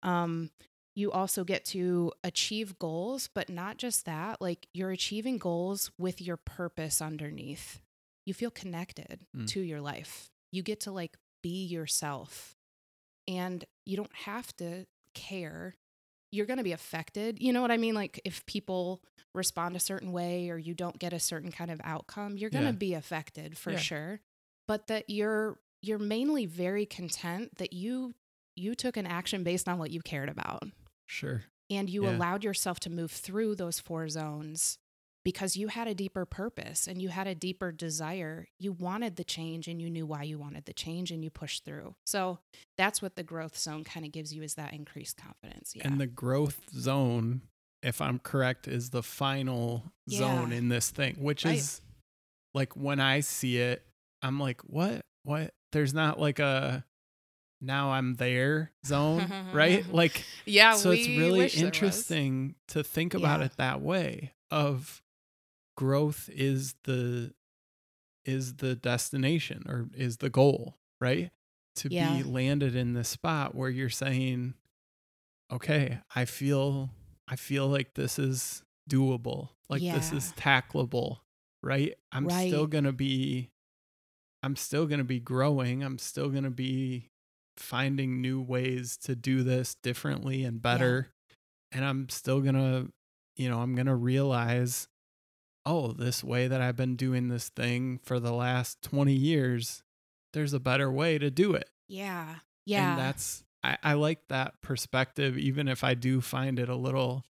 Um, 0.04 0.52
you 0.96 1.12
also 1.12 1.44
get 1.44 1.64
to 1.66 2.12
achieve 2.24 2.78
goals, 2.80 3.30
but 3.34 3.50
not 3.50 3.78
just 3.78 4.06
that, 4.06 4.42
like 4.42 4.68
you're 4.74 4.92
achieving 4.92 5.38
goals 5.38 5.92
with 5.98 6.22
your 6.22 6.38
purpose 6.38 7.02
underneath. 7.02 7.82
You 8.26 8.34
feel 8.34 8.52
connected 8.52 9.26
Mm. 9.36 9.48
to 9.48 9.62
your 9.62 9.82
life. 9.82 10.30
You 10.52 10.62
get 10.64 10.82
to 10.82 10.92
like 10.92 11.18
be 11.42 11.66
yourself. 11.66 12.56
And 13.28 13.64
you 13.86 13.96
don't 13.98 14.14
have 14.26 14.56
to 14.58 14.86
care. 15.14 15.76
You're 16.32 16.46
going 16.46 16.58
to 16.58 16.64
be 16.64 16.72
affected. 16.74 17.42
You 17.42 17.52
know 17.54 17.62
what 17.62 17.72
I 17.72 17.78
mean? 17.78 17.96
Like 17.96 18.22
if 18.26 18.46
people 18.46 19.02
respond 19.34 19.76
a 19.76 19.80
certain 19.80 20.12
way 20.12 20.50
or 20.50 20.58
you 20.58 20.74
don't 20.74 20.98
get 21.00 21.14
a 21.14 21.20
certain 21.20 21.52
kind 21.52 21.72
of 21.72 21.80
outcome, 21.84 22.38
you're 22.38 22.50
going 22.50 22.66
to 22.66 22.72
Yeah. 22.72 22.76
be 22.78 22.94
affected 22.94 23.58
for 23.58 23.72
Yeah. 23.72 23.78
sure. 23.80 24.22
But 24.68 24.88
that 24.88 25.10
you're 25.10 25.60
you're 25.82 25.98
mainly 26.00 26.46
very 26.46 26.86
content 26.86 27.58
that 27.58 27.72
you 27.74 28.14
you 28.56 28.76
took 28.76 28.98
an 28.98 29.06
action 29.08 29.44
based 29.44 29.70
on 29.70 29.78
what 29.80 29.90
you 29.92 30.02
cared 30.02 30.28
about 30.28 30.64
Sure. 31.06 31.46
and 31.70 31.90
you 31.90 32.04
Yeah. 32.04 32.18
allowed 32.18 32.44
yourself 32.44 32.80
to 32.82 32.90
move 32.90 33.12
through 33.12 33.56
those 33.56 33.80
four 33.80 34.10
zones 34.10 34.78
because 35.26 35.58
you 35.58 35.68
had 35.68 35.88
a 35.88 35.94
deeper 35.94 36.26
purpose 36.26 36.88
and 36.88 37.02
you 37.02 37.10
had 37.10 37.28
a 37.28 37.36
deeper 37.36 37.72
desire. 37.72 38.48
You 38.58 38.72
wanted 38.72 39.16
the 39.18 39.24
change 39.24 39.68
and 39.68 39.82
you 39.82 39.90
knew 39.90 40.06
why 40.06 40.24
you 40.24 40.40
wanted 40.40 40.66
the 40.66 40.74
change 40.74 41.12
and 41.12 41.24
you 41.24 41.30
pushed 41.30 41.66
through. 41.66 41.96
So 42.06 42.40
that's 42.78 43.02
what 43.02 43.16
the 43.16 43.24
growth 43.24 43.58
zone 43.58 43.84
kind 43.84 44.06
of 44.06 44.12
gives 44.12 44.34
you 44.34 44.42
is 44.44 44.56
that 44.56 44.74
increased 44.74 45.18
confidence. 45.18 45.74
Yeah. 45.76 45.88
And 45.88 46.00
the 46.00 46.08
growth 46.08 46.62
zone, 46.74 47.42
if 47.84 48.02
I'm 48.02 48.20
correct, 48.20 48.68
is 48.68 48.90
the 48.92 49.04
final 49.04 49.92
zone 50.10 50.52
in 50.52 50.70
this 50.70 50.90
thing, 50.90 51.16
which 51.20 51.46
Right. 51.46 51.58
is 51.58 51.82
like 52.54 52.76
when 52.76 53.00
I 53.00 53.20
see 53.20 53.58
it, 53.58 53.86
I'm 54.22 54.40
like, 54.40 54.62
what? 54.62 55.06
What? 55.24 55.54
There's 55.72 55.94
not 55.94 56.20
like 56.20 56.40
a 56.40 56.84
now 57.62 57.92
I'm 57.92 58.16
there 58.16 58.72
zone, 58.86 59.30
right? 59.54 59.86
Like, 59.94 60.24
yeah, 60.46 60.74
so 60.76 60.92
it's 60.92 61.08
really 61.08 61.40
wish 61.40 61.56
there 61.56 61.66
was. 61.66 61.76
interesting 61.76 62.56
to 62.70 62.84
think 62.84 63.14
about 63.14 63.42
Yeah. 63.42 63.48
it 63.48 63.58
that 63.58 63.82
way 63.82 64.34
of 64.50 65.02
growth 65.80 66.30
is 66.34 66.76
the 66.84 67.34
is 68.26 68.56
the 68.56 68.76
destination 68.76 69.64
or 69.66 69.88
is 69.96 70.18
the 70.18 70.30
goal 70.30 70.76
right? 71.00 71.32
To 71.78 71.88
Yeah. 71.90 72.18
be 72.18 72.24
landed 72.24 72.76
in 72.76 72.92
the 72.92 73.06
spot 73.06 73.56
where 73.56 73.70
you're 73.70 73.90
saying 73.90 74.56
okay 75.52 76.00
i 76.14 76.26
feel 76.26 76.90
i 77.30 77.36
feel 77.38 77.68
like 77.68 77.94
this 77.96 78.20
is 78.20 78.62
doable 78.90 79.50
like 79.70 79.82
this 79.94 80.12
is 80.12 80.34
tackleable 80.34 81.20
right? 81.64 81.96
I'm 82.12 82.26
still 82.48 82.68
going 82.68 82.84
to 82.84 82.92
be 82.92 83.50
i'm 84.44 84.56
still 84.58 84.86
going 84.86 85.00
to 85.00 85.06
be 85.06 85.20
growing. 85.22 85.82
I'm 85.84 85.98
still 85.98 86.28
going 86.30 86.44
to 86.44 86.50
be 86.50 87.10
finding 87.58 88.22
new 88.22 88.42
ways 88.42 88.98
to 89.04 89.16
do 89.16 89.44
this 89.44 89.76
differently 89.76 90.44
and 90.44 90.62
better. 90.62 91.10
And 91.72 91.86
i'm 91.86 92.10
still 92.10 92.42
going 92.42 92.56
to 92.56 92.92
you 93.38 93.50
know 93.50 93.60
i'm 93.62 93.76
going 93.76 93.88
to 93.88 93.96
realize 93.96 94.88
oh 95.70 95.92
this 95.92 96.24
way 96.24 96.48
that 96.48 96.62
i've 96.62 96.76
been 96.76 96.96
doing 96.96 97.28
this 97.28 97.50
thing 97.50 98.00
for 98.04 98.20
the 98.20 98.34
last 98.34 98.82
20 98.82 99.14
years 99.14 99.84
there's 100.34 100.54
a 100.54 100.60
better 100.60 100.92
way 100.92 101.18
to 101.18 101.30
do 101.30 101.54
it 101.54 101.70
Yeah. 101.88 102.36
Yeah. 102.66 102.92
and 102.92 103.00
that's 103.00 103.44
I, 103.64 103.78
I 103.84 103.94
like 103.94 104.28
that 104.30 104.62
perspective 104.62 105.38
even 105.38 105.68
if 105.68 105.84
i 105.84 105.94
do 105.94 106.22
find 106.22 106.58
it 106.60 106.70
a 106.70 106.76
little 106.76 107.24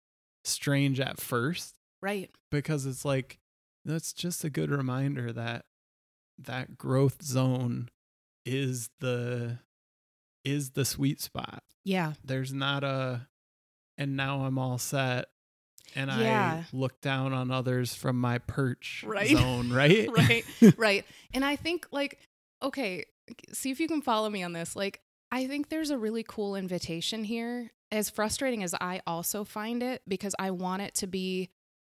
strange 0.44 1.00
at 1.00 1.20
first 1.20 1.74
right. 2.02 2.30
because 2.50 2.84
it's 2.86 3.04
like 3.04 3.38
that's 3.84 4.12
just 4.12 4.44
a 4.44 4.50
good 4.50 4.70
reminder 4.70 5.32
that 5.32 5.64
that 6.38 6.76
growth 6.76 7.22
zone 7.22 7.88
is 8.44 8.90
the 9.00 9.58
is 10.44 10.70
the 10.72 10.84
sweet 10.84 11.20
spot 11.20 11.62
Yeah. 11.84 12.12
there's 12.24 12.52
not 12.52 12.84
a 12.84 13.28
and 13.98 14.16
now 14.16 14.44
i'm 14.44 14.58
all 14.58 14.78
set 14.78 15.26
and 15.94 16.10
Yeah. 16.10 16.64
i 16.64 16.76
look 16.76 17.00
down 17.00 17.32
on 17.32 17.50
others 17.50 17.94
from 17.94 18.20
my 18.20 18.38
perch 18.38 19.04
Right. 19.06 19.36
zone 19.36 19.72
right? 19.72 20.08
Right 20.10 20.44
right. 20.76 21.04
And 21.32 21.44
i 21.44 21.56
think 21.56 21.86
like 21.90 22.18
okay 22.62 23.04
see 23.52 23.70
if 23.70 23.80
you 23.80 23.88
can 23.88 24.02
follow 24.02 24.30
me 24.30 24.42
on 24.42 24.52
this. 24.52 24.76
Like 24.76 25.00
i 25.32 25.46
think 25.46 25.68
there's 25.68 25.90
a 25.90 25.98
really 25.98 26.22
cool 26.26 26.56
invitation 26.56 27.24
here. 27.24 27.70
As 27.92 28.10
frustrating 28.10 28.62
as 28.64 28.74
i 28.80 29.00
also 29.06 29.44
find 29.44 29.82
it 29.82 30.02
because 30.08 30.34
i 30.38 30.50
want 30.50 30.82
it 30.82 30.94
to 30.96 31.06
be 31.06 31.50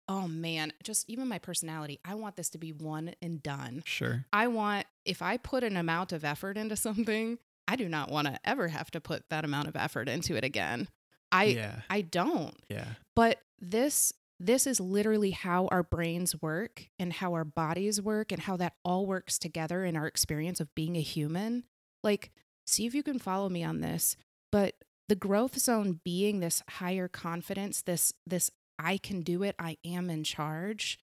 oh 0.08 0.26
man 0.28 0.72
just 0.82 1.08
even 1.08 1.28
my 1.28 1.38
personality 1.38 1.98
i 2.04 2.14
want 2.14 2.36
this 2.36 2.50
to 2.50 2.58
be 2.58 2.72
one 2.72 3.14
and 3.22 3.42
done. 3.42 3.82
Sure. 3.86 4.26
I 4.32 4.48
want 4.48 4.86
if 5.04 5.22
i 5.22 5.36
put 5.36 5.62
an 5.64 5.76
amount 5.76 6.12
of 6.12 6.24
effort 6.24 6.56
into 6.58 6.76
something 6.76 7.38
i 7.68 7.76
do 7.76 7.88
not 7.88 8.10
want 8.10 8.26
to 8.26 8.38
ever 8.44 8.68
have 8.68 8.90
to 8.90 9.00
put 9.00 9.28
that 9.30 9.44
amount 9.44 9.68
of 9.68 9.76
effort 9.76 10.08
into 10.08 10.36
it 10.36 10.44
again. 10.44 10.88
I 11.32 11.44
yeah. 11.44 11.80
I 11.88 12.02
don't. 12.02 12.54
Yeah. 12.68 12.86
But 13.16 13.40
this 13.60 14.12
this 14.40 14.66
is 14.66 14.80
literally 14.80 15.30
how 15.30 15.68
our 15.68 15.82
brains 15.82 16.40
work 16.42 16.88
and 16.98 17.12
how 17.12 17.32
our 17.34 17.44
bodies 17.44 18.02
work 18.02 18.32
and 18.32 18.42
how 18.42 18.56
that 18.56 18.74
all 18.84 19.06
works 19.06 19.38
together 19.38 19.84
in 19.84 19.96
our 19.96 20.06
experience 20.06 20.60
of 20.60 20.74
being 20.74 20.96
a 20.96 21.00
human. 21.00 21.64
Like 22.02 22.32
see 22.66 22.84
if 22.84 22.94
you 22.94 23.02
can 23.02 23.18
follow 23.18 23.48
me 23.48 23.62
on 23.62 23.80
this, 23.80 24.16
but 24.50 24.74
the 25.08 25.14
growth 25.14 25.58
zone 25.58 26.00
being 26.04 26.40
this 26.40 26.62
higher 26.68 27.08
confidence, 27.08 27.82
this 27.82 28.12
this 28.26 28.50
I 28.78 28.98
can 28.98 29.22
do 29.22 29.42
it, 29.42 29.54
I 29.58 29.76
am 29.84 30.10
in 30.10 30.24
charge. 30.24 30.98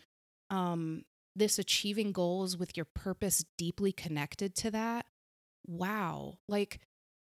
Um 0.50 1.04
this 1.36 1.58
achieving 1.58 2.12
goals 2.12 2.58
with 2.58 2.76
your 2.76 2.86
purpose 2.86 3.46
deeply 3.58 3.94
connected 3.94 4.56
to 4.56 4.72
that. 4.72 5.06
Wow. 5.66 6.40
Like 6.50 6.80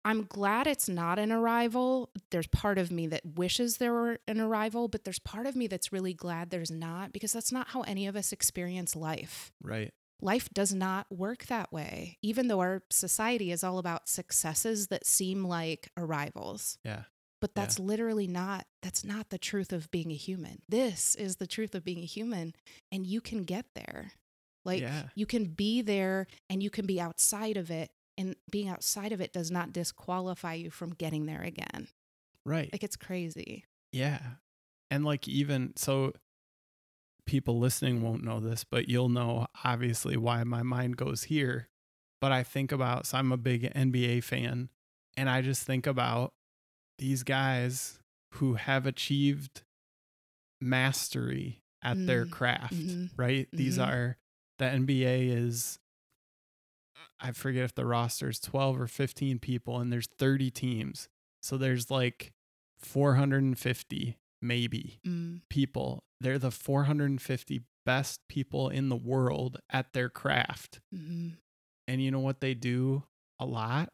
I'm 0.07 0.25
glad 0.25 0.66
it's 0.69 0.88
not 0.88 1.19
an 1.19 1.33
arrival. 1.33 2.11
There's 2.31 2.47
part 2.47 2.79
of 2.79 2.90
me 2.92 3.07
that 3.09 3.23
wishes 3.37 3.77
there 3.79 3.92
were 3.92 4.19
an 4.29 4.40
arrival, 4.40 4.87
but 4.88 5.05
there's 5.05 5.19
part 5.19 5.47
of 5.47 5.57
me 5.57 5.66
that's 5.66 5.92
really 5.92 6.14
glad 6.14 6.51
there's 6.51 6.71
not 6.71 7.12
because 7.12 7.33
that's 7.33 7.51
not 7.53 7.69
how 7.69 7.83
any 7.83 8.07
of 8.07 8.14
us 8.16 8.33
experience 8.33 8.95
life. 8.95 9.53
right 9.62 9.92
Life 10.23 10.49
does 10.55 10.73
not 10.73 11.07
work 11.11 11.45
that 11.47 11.71
way, 11.73 12.16
even 12.23 12.49
though 12.49 12.61
our 12.61 12.83
society 12.88 13.53
is 13.53 13.62
all 13.62 13.77
about 13.79 14.09
successes 14.09 14.87
that 14.87 15.07
seem 15.07 15.45
like 15.45 15.90
arrivals. 15.99 16.79
yeah 16.85 17.03
But 17.40 17.51
Yeah. 17.51 17.62
that's 17.62 17.79
literally 17.79 18.27
not 18.27 18.66
that's 18.83 19.05
not 19.05 19.29
the 19.31 19.38
truth 19.38 19.73
of 19.73 19.90
being 19.90 20.11
a 20.12 20.14
human. 20.16 20.62
This 20.69 21.16
is 21.16 21.37
the 21.37 21.47
truth 21.47 21.75
of 21.75 21.85
being 21.85 21.99
a 22.03 22.07
human 22.07 22.55
and 22.92 23.07
you 23.07 23.21
can 23.21 23.42
get 23.42 23.66
there. 23.75 24.12
Like 24.64 24.81
Yeah. 24.83 25.09
you 25.14 25.27
can 25.27 25.47
be 25.47 25.83
there 25.83 26.27
and 26.49 26.62
you 26.62 26.71
can 26.71 26.87
be 26.87 27.01
outside 27.01 27.57
of 27.57 27.71
it. 27.71 27.90
And 28.18 28.35
being 28.50 28.68
outside 28.68 29.12
of 29.12 29.20
it 29.20 29.33
does 29.33 29.50
not 29.50 29.72
disqualify 29.72 30.55
you 30.55 30.70
from 30.70 30.90
getting 30.90 31.26
there 31.26 31.42
again. 31.42 31.88
Right. 32.44 32.70
Like 32.72 32.83
it's 32.83 32.96
crazy. 32.96 33.64
Yeah. 33.92 34.20
And 34.90 35.05
like 35.05 35.29
even 35.29 35.72
so 35.76 36.12
people 37.26 37.59
listening 37.59 38.02
won't 38.02 38.24
know 38.24 38.40
this, 38.40 38.64
but 38.64 38.88
you'll 38.88 39.09
know 39.09 39.46
obviously 39.64 40.16
why 40.16 40.44
my 40.44 40.62
mind 40.62 40.96
goes 40.96 41.24
here. 41.24 41.68
But 42.20 42.33
I 42.33 42.42
think 42.42 42.72
about 42.72 43.07
so 43.07 43.18
I'm 43.18 43.33
a 43.33 43.37
big 43.37 43.70
NBA 43.74 44.24
fan 44.24 44.70
and 45.16 45.29
I 45.29 45.42
just 45.42 45.64
think 45.66 45.87
about 45.87 46.33
these 46.98 47.22
guys 47.22 47.98
who 48.35 48.55
have 48.55 48.87
achieved 48.87 49.62
mastery 50.61 51.61
at 51.83 52.07
their 52.07 52.24
Mm, 52.24 52.31
craft, 52.31 52.74
mhm, 52.74 53.11
right? 53.16 53.48
These 53.52 53.79
mhm. 53.79 53.87
are 53.87 54.16
the 54.59 54.64
NBA 54.64 55.29
is 55.29 55.79
I 57.20 57.33
forget 57.33 57.64
if 57.64 57.74
the 57.74 57.87
roster 57.87 58.29
is 58.29 58.38
12 58.40 58.81
or 58.81 58.87
15 58.87 59.38
people 59.38 59.79
and 59.79 59.92
there's 59.92 60.09
30 60.18 60.50
teams. 60.50 61.09
So 61.42 61.57
there's 61.57 61.90
like 61.90 62.33
450 62.79 64.16
maybe 64.42 65.00
Mm, 65.07 65.40
people. 65.48 66.05
They're 66.20 66.38
the 66.38 66.50
450 66.50 67.62
best 67.85 68.20
people 68.29 68.68
in 68.68 68.88
the 68.88 68.96
world 68.96 69.59
at 69.70 69.92
their 69.92 70.09
craft. 70.09 70.81
mhm, 70.94 71.37
And 71.88 72.02
you 72.02 72.11
know 72.11 72.20
what 72.20 72.40
they 72.40 72.55
do 72.55 73.05
a 73.38 73.46
lot? 73.46 73.92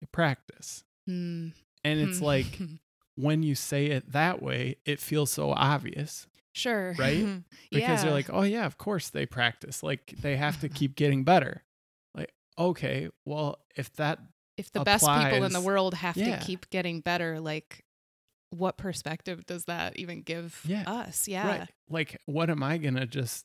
They 0.00 0.06
practice. 0.12 0.84
mm, 1.08 1.52
And 1.84 2.00
it's 2.00 2.18
hmm. 2.18 2.24
like 2.24 2.58
when 3.16 3.42
you 3.42 3.54
say 3.54 3.86
it 3.86 4.12
that 4.12 4.42
way, 4.42 4.76
it 4.84 5.00
feels 5.00 5.30
so 5.30 5.50
obvious 5.52 6.26
sure. 6.52 6.94
right? 6.98 7.42
because 7.70 7.80
yeah. 8.00 8.04
you're 8.04 8.12
like, 8.12 8.30
oh 8.32 8.42
yeah, 8.42 8.66
of 8.66 8.78
course 8.78 9.10
they 9.10 9.26
practice. 9.26 9.82
Like 9.82 10.14
they 10.20 10.36
have 10.36 10.60
to 10.60 10.68
keep 10.68 10.94
getting 10.96 11.24
better. 11.24 11.62
Okay, 12.58 13.08
well, 13.24 13.58
if 13.76 13.92
that 13.94 14.18
if 14.56 14.72
the 14.72 14.80
best 14.80 15.04
people 15.06 15.44
in 15.44 15.52
the 15.52 15.60
world 15.60 15.94
have 15.94 16.16
Yeah. 16.16 16.38
to 16.38 16.44
keep 16.44 16.68
getting 16.70 17.00
better, 17.00 17.38
like 17.40 17.84
what 18.50 18.76
perspective 18.78 19.44
does 19.46 19.66
that 19.66 19.96
even 19.98 20.22
give 20.22 20.60
Yeah. 20.64 20.82
us? 20.86 21.28
Yeah. 21.28 21.46
right, 21.46 21.70
like 21.88 22.20
what 22.26 22.50
am 22.50 22.62
I 22.62 22.78
gonna 22.78 23.06
just 23.06 23.44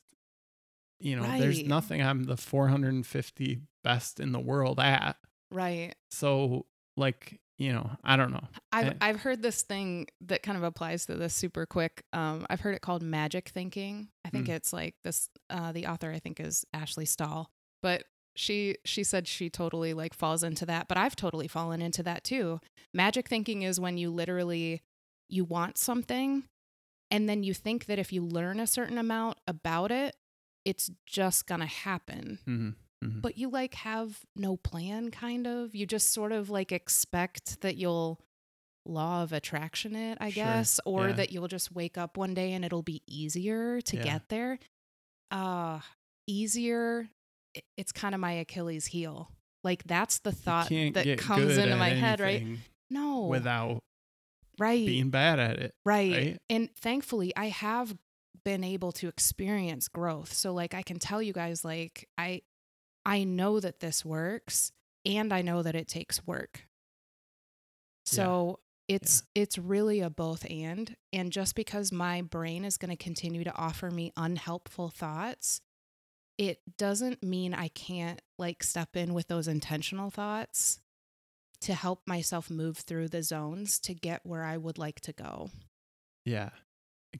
you 1.00 1.16
know, 1.16 1.38
there's 1.38 1.62
nothing 1.64 2.00
I'm 2.02 2.24
the 2.24 2.36
450 2.36 3.60
best 3.82 4.20
in 4.20 4.32
the 4.32 4.40
world 4.40 4.80
at. 4.80 5.16
Right. 5.50 5.92
So 6.10 6.66
like, 6.96 7.40
you 7.58 7.72
know, 7.72 7.90
I 8.02 8.16
don't 8.16 8.32
know. 8.32 8.46
I've 8.72 8.86
Eh. 8.86 8.94
I've 9.02 9.20
heard 9.20 9.42
this 9.42 9.62
thing 9.62 10.06
that 10.22 10.42
kind 10.42 10.56
of 10.56 10.62
applies 10.64 11.04
to 11.06 11.16
this 11.16 11.34
super 11.34 11.66
quick. 11.66 12.04
Um, 12.12 12.46
I've 12.48 12.60
heard 12.60 12.74
it 12.74 12.80
called 12.80 13.02
magic 13.02 13.48
thinking. 13.50 14.08
I 14.24 14.30
think 14.30 14.46
Mm. 14.46 14.54
it's 14.54 14.72
like 14.72 14.94
this. 15.04 15.28
Uh, 15.50 15.72
the 15.72 15.86
author 15.88 16.10
I 16.10 16.20
think 16.20 16.40
is 16.40 16.64
Ashley 16.72 17.04
Stahl, 17.04 17.50
but 17.82 18.04
she 18.34 18.76
she 18.84 19.04
said 19.04 19.26
she 19.28 19.48
totally 19.50 19.94
like 19.94 20.14
falls 20.14 20.42
into 20.42 20.66
that. 20.66 20.88
But 20.88 20.96
I've 20.98 21.16
totally 21.16 21.48
fallen 21.48 21.80
into 21.82 22.02
that 22.02 22.24
too. 22.24 22.60
Magic 22.92 23.28
thinking 23.28 23.62
is 23.62 23.78
when 23.80 23.96
you 23.98 24.10
literally 24.10 24.82
you 25.28 25.44
want 25.44 25.78
something, 25.78 26.44
and 27.10 27.28
then 27.28 27.42
you 27.42 27.54
think 27.54 27.86
that 27.86 27.98
if 27.98 28.12
you 28.12 28.24
learn 28.24 28.60
a 28.60 28.66
certain 28.66 28.98
amount 28.98 29.38
about 29.46 29.90
it, 29.90 30.16
it's 30.64 30.90
just 31.06 31.46
gonna 31.46 31.66
happen 31.66 32.38
Mhm. 33.02 33.20
but 33.20 33.36
you 33.36 33.50
like 33.50 33.74
have 33.74 34.20
no 34.34 34.56
plan 34.56 35.10
kind 35.10 35.46
of 35.46 35.74
you 35.74 35.84
just 35.86 36.10
sort 36.10 36.32
of 36.32 36.48
like 36.48 36.72
expect 36.72 37.60
that 37.60 37.76
you'll 37.76 38.18
law 38.86 39.22
of 39.22 39.30
attraction 39.32 39.94
it 39.94 40.16
i 40.22 40.30
Sure, 40.30 40.44
guess 40.44 40.80
or 40.86 41.08
yeah. 41.08 41.14
that 41.14 41.30
you'll 41.30 41.48
just 41.48 41.70
wake 41.72 41.98
up 41.98 42.16
one 42.16 42.32
day 42.32 42.52
and 42.54 42.64
it'll 42.64 42.82
be 42.82 43.02
easier 43.06 43.80
to 43.82 43.96
Yeah. 43.98 44.02
get 44.04 44.28
there 44.30 44.58
uh 45.30 45.80
easier 46.26 47.08
it's 47.76 47.92
kind 47.92 48.14
of 48.14 48.20
my 48.20 48.32
achilles 48.32 48.86
heel 48.86 49.30
like 49.62 49.82
that's 49.84 50.18
the 50.20 50.32
thought 50.32 50.68
that 50.68 51.18
comes 51.18 51.56
into 51.56 51.76
my 51.76 51.90
head 51.90 52.20
right 52.20 52.44
no 52.90 53.26
Without 53.26 53.82
right 54.58 54.86
being 54.86 55.10
bad 55.10 55.38
at 55.38 55.58
it. 55.58 55.74
Right. 55.84 56.12
right? 56.12 56.38
And 56.48 56.74
thankfully, 56.76 57.34
I 57.36 57.46
have 57.46 57.94
been 58.44 58.64
able 58.64 58.92
to 58.92 59.08
experience 59.08 59.88
growth. 59.88 60.32
So 60.32 60.52
like 60.52 60.74
I 60.74 60.82
can 60.82 60.98
tell 60.98 61.22
you 61.22 61.32
guys 61.32 61.64
like 61.64 62.08
I 62.18 62.42
I 63.06 63.24
know 63.24 63.60
that 63.60 63.80
this 63.80 64.04
works 64.04 64.72
and 65.04 65.32
I 65.32 65.42
know 65.42 65.62
that 65.62 65.74
it 65.74 65.88
takes 65.88 66.26
work. 66.26 66.66
So 68.06 68.60
it's 68.86 69.22
it's 69.34 69.56
really 69.56 70.00
a 70.00 70.10
both 70.10 70.44
and 70.50 70.94
and 71.12 71.32
just 71.32 71.54
because 71.54 71.90
my 71.90 72.20
brain 72.20 72.64
is 72.64 72.76
going 72.76 72.94
to 72.94 73.02
continue 73.02 73.42
to 73.44 73.56
offer 73.56 73.90
me 73.90 74.12
unhelpful 74.14 74.90
thoughts 74.90 75.62
it 76.38 76.60
doesn't 76.78 77.22
mean 77.22 77.54
I 77.54 77.68
can't 77.68 78.20
like 78.38 78.62
step 78.62 78.96
in 78.96 79.14
with 79.14 79.28
those 79.28 79.46
intentional 79.48 80.10
thoughts 80.10 80.80
to 81.60 81.74
help 81.74 82.02
myself 82.06 82.50
move 82.50 82.78
through 82.78 83.08
the 83.08 83.22
zones 83.22 83.78
to 83.80 83.94
get 83.94 84.26
where 84.26 84.42
I 84.44 84.56
would 84.56 84.76
like 84.78 85.00
to 85.02 85.12
go. 85.12 85.50
Yeah. 86.24 86.50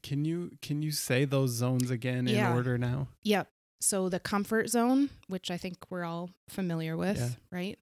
Can 0.03 0.24
you 0.24 0.50
can 0.61 0.83
you 0.83 0.90
say 0.90 1.24
those 1.24 1.50
zones 1.50 1.90
again 1.90 2.27
in 2.27 2.44
order 2.53 2.77
now? 2.77 3.09
Yep. 3.22 3.48
So 3.81 4.09
the 4.09 4.18
comfort 4.20 4.68
zone, 4.68 5.11
which 5.29 5.50
I 5.50 5.57
think 5.57 5.77
we're 5.90 6.05
all 6.05 6.31
familiar 6.48 6.96
with, 6.96 7.18
Yeah. 7.18 7.29
right? 7.53 7.79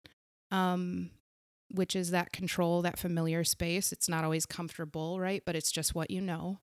Um, 0.50 1.10
which 1.70 1.96
is 1.96 2.10
that 2.10 2.32
control, 2.32 2.82
that 2.82 2.98
familiar 2.98 3.44
space. 3.44 3.92
It's 3.92 4.08
not 4.08 4.24
always 4.24 4.44
comfortable, 4.44 5.18
right? 5.20 5.42
But 5.46 5.56
it's 5.56 5.72
just 5.72 5.94
what 5.94 6.10
you 6.10 6.20
know. 6.20 6.58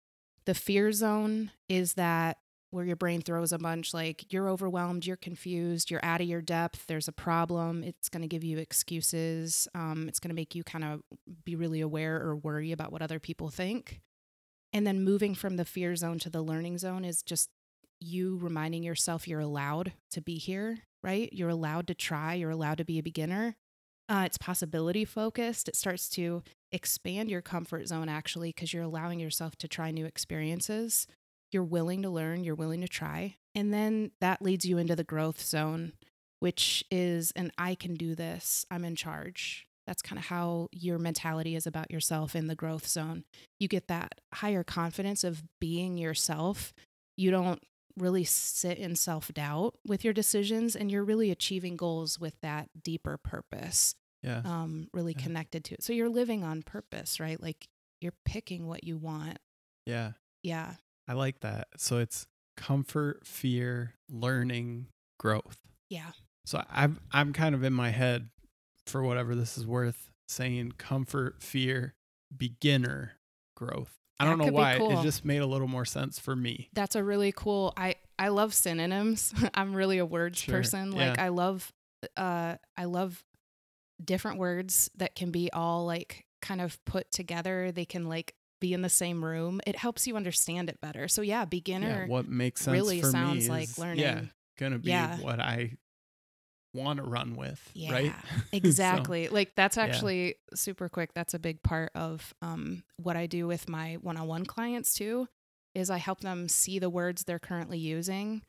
The 0.46 0.54
fear 0.54 0.92
zone 0.92 1.52
is 1.68 1.96
that 1.96 2.38
where 2.72 2.86
your 2.86 2.96
brain 2.96 3.22
throws 3.22 3.52
a 3.52 3.58
bunch 3.58 3.94
like 3.94 4.32
you're 4.32 4.48
overwhelmed, 4.48 5.06
you're 5.06 5.16
confused, 5.16 5.90
you're 5.90 6.04
out 6.04 6.22
of 6.22 6.28
your 6.28 6.42
depth, 6.42 6.86
there's 6.88 7.08
a 7.08 7.14
problem. 7.14 7.84
It's 7.84 8.10
going 8.10 8.22
to 8.22 8.28
give 8.28 8.44
you 8.44 8.58
excuses. 8.58 9.68
Um, 9.74 10.06
it's 10.08 10.20
going 10.20 10.30
to 10.30 10.36
make 10.36 10.56
you 10.56 10.64
kind 10.64 10.84
of 10.84 11.02
be 11.44 11.56
really 11.56 11.82
aware 11.82 12.22
or 12.22 12.36
worry 12.36 12.72
about 12.72 12.92
what 12.92 13.02
other 13.02 13.20
people 13.20 13.50
think. 13.50 14.02
And 14.72 14.86
then 14.86 15.04
moving 15.04 15.34
from 15.34 15.58
the 15.58 15.66
fear 15.66 15.96
zone 15.96 16.20
to 16.20 16.30
the 16.30 16.44
learning 16.44 16.78
zone 16.78 17.04
is 17.04 17.24
just 17.24 17.50
you 18.00 18.38
reminding 18.38 18.84
yourself 18.84 19.28
you're 19.28 19.40
allowed 19.40 19.94
to 20.12 20.22
be 20.22 20.38
here, 20.38 20.80
right? 21.04 21.32
You're 21.34 21.50
allowed 21.50 21.88
to 21.88 21.96
try, 21.96 22.36
you're 22.36 22.52
allowed 22.52 22.78
to 22.78 22.86
be 22.86 23.00
a 23.00 23.04
beginner. 23.04 23.56
Uh, 24.08 24.24
it's 24.26 24.38
possibility 24.38 25.06
focused. 25.06 25.68
It 25.68 25.76
starts 25.76 26.10
to 26.10 26.44
expand 26.72 27.30
your 27.30 27.42
comfort 27.42 27.88
zone 27.88 28.10
actually 28.10 28.50
because 28.50 28.74
you're 28.74 28.84
allowing 28.84 29.20
yourself 29.20 29.56
to 29.58 29.68
try 29.68 29.92
new 29.92 30.06
experiences. 30.06 31.08
You're 31.52 31.64
willing 31.64 32.02
to 32.04 32.10
learn, 32.10 32.44
you're 32.44 32.56
willing 32.56 32.82
to 32.82 32.88
try. 32.88 33.36
And 33.56 33.74
then 33.74 34.12
that 34.22 34.42
leads 34.42 34.66
you 34.66 34.78
into 34.78 34.96
the 34.96 35.04
growth 35.04 35.42
zone, 35.42 35.94
which 36.40 36.84
is 36.92 37.32
an 37.36 37.52
I 37.58 37.76
can 37.76 37.96
do 37.96 38.16
this, 38.16 38.66
I'm 38.70 38.86
in 38.86 38.96
charge. 38.96 39.66
That's 39.88 40.04
kind 40.04 40.20
of 40.20 40.26
how 40.26 40.68
your 40.72 41.00
mentality 41.00 41.56
is 41.56 41.66
about 41.66 41.90
yourself 41.90 42.36
in 42.36 42.46
the 42.46 42.54
growth 42.56 42.86
zone. 42.88 43.24
You 43.60 43.68
get 43.68 43.88
that 43.88 44.14
higher 44.36 44.64
confidence 44.64 45.24
of 45.24 45.42
being 45.60 45.98
yourself. 45.98 46.74
You 47.18 47.32
don't 47.32 47.64
really 47.98 48.24
sit 48.24 48.78
in 48.78 48.96
self 48.96 49.34
doubt 49.34 49.74
with 49.88 50.04
your 50.06 50.14
decisions, 50.14 50.76
and 50.76 50.92
you're 50.92 51.04
really 51.04 51.32
achieving 51.32 51.76
goals 51.76 52.20
with 52.20 52.40
that 52.42 52.70
deeper 52.84 53.18
purpose, 53.18 53.96
Yeah. 54.22 54.42
um, 54.46 54.90
really 54.94 55.14
Yeah. 55.18 55.24
connected 55.24 55.66
to 55.66 55.74
it. 55.74 55.84
So 55.84 55.92
you're 55.92 56.08
living 56.08 56.44
on 56.44 56.62
purpose, 56.62 57.20
right? 57.20 57.42
Like 57.42 57.68
you're 58.00 58.14
picking 58.26 58.68
what 58.68 58.84
you 58.84 58.98
want. 58.98 59.40
yeah. 59.88 60.12
Yeah. 60.44 60.76
I 61.10 61.14
like 61.14 61.40
that. 61.40 61.68
So 61.78 61.98
it's 61.98 62.28
comfort, 62.56 63.26
fear, 63.26 63.96
learning, 64.10 64.86
growth. 65.20 65.58
Yeah. 65.90 66.12
So 66.46 66.64
I'm 66.72 67.00
I'm 67.12 67.34
kind 67.34 67.56
of 67.56 67.64
in 67.64 67.74
my 67.74 67.90
head 67.90 68.30
for 68.86 69.04
whatever 69.04 69.34
this 69.36 69.58
is 69.58 69.66
worth 69.66 70.12
saying 70.28 70.74
comfort, 70.78 71.42
fear, 71.42 71.96
beginner, 72.36 73.14
growth. 73.58 73.96
I 74.20 74.26
That 74.26 74.32
don't 74.38 74.46
know 74.48 74.54
why. 74.54 74.78
cool. 74.78 75.00
It 75.00 75.04
just 75.04 75.26
made 75.26 75.42
a 75.42 75.46
little 75.48 75.68
more 75.68 75.86
sense 75.86 76.20
for 76.20 76.36
me. 76.36 76.70
That's 76.74 76.96
a 76.96 77.04
really 77.04 77.32
cool 77.32 77.74
I 77.76 77.96
I 78.20 78.28
love 78.28 78.54
synonyms. 78.54 79.34
I'm 79.56 79.74
really 79.74 79.98
a 79.98 80.06
words 80.06 80.40
Sure, 80.40 80.56
person. 80.58 80.92
Like 80.92 81.18
yeah. 81.18 81.26
I 81.26 81.30
love 81.30 81.72
uh 82.16 82.56
I 82.78 82.86
love 82.86 83.24
different 84.04 84.38
words 84.38 84.90
that 84.98 85.16
can 85.16 85.32
be 85.32 85.50
all 85.52 85.86
like 85.86 86.26
kind 86.42 86.62
of 86.62 86.84
put 86.86 87.12
together. 87.12 87.72
They 87.72 87.86
can 87.86 88.08
like 88.08 88.34
be 88.60 88.74
in 88.74 88.82
the 88.82 88.90
same 88.90 89.24
room. 89.24 89.62
It 89.68 89.76
helps 89.76 90.06
you 90.08 90.16
understand 90.18 90.70
it 90.70 90.80
better. 90.82 91.08
So 91.08 91.22
yeah, 91.22 91.46
beginner 91.46 92.04
Yeah, 92.04 92.08
what 92.08 92.28
makes 92.28 92.62
sense 92.62 92.74
really 92.74 93.00
for 93.02 93.08
me 93.08 93.12
sounds 93.12 93.50
like 93.50 93.78
learning. 93.78 94.00
yeah, 94.00 94.22
gonna 94.58 94.80
be 94.80 94.90
Yeah. 94.90 95.18
what 95.20 95.40
I 95.40 95.78
want 96.74 96.98
to 96.98 97.04
run 97.04 97.36
with, 97.36 97.60
Yeah, 97.74 97.92
right? 97.92 98.14
So, 98.38 98.44
exactly 98.54 99.28
like 99.28 99.56
that's 99.56 99.76
yeah. 99.78 99.84
actually 99.84 100.36
super 100.54 100.88
quick 100.90 101.14
that's 101.16 101.34
a 101.34 101.40
big 101.40 101.64
part 101.64 101.92
of 101.96 102.34
um, 102.44 102.84
what 102.98 103.16
i 103.18 103.26
do 103.26 103.48
with 103.48 103.68
my 103.68 103.96
one-on-one 104.02 104.46
clients 104.46 104.94
too 104.94 105.28
is 105.74 105.90
i 105.90 105.98
help 105.98 106.20
them 106.22 106.48
see 106.48 106.78
the 106.80 106.90
words 106.90 107.24
they're 107.24 107.40
currently 107.40 107.80
using 107.80 108.44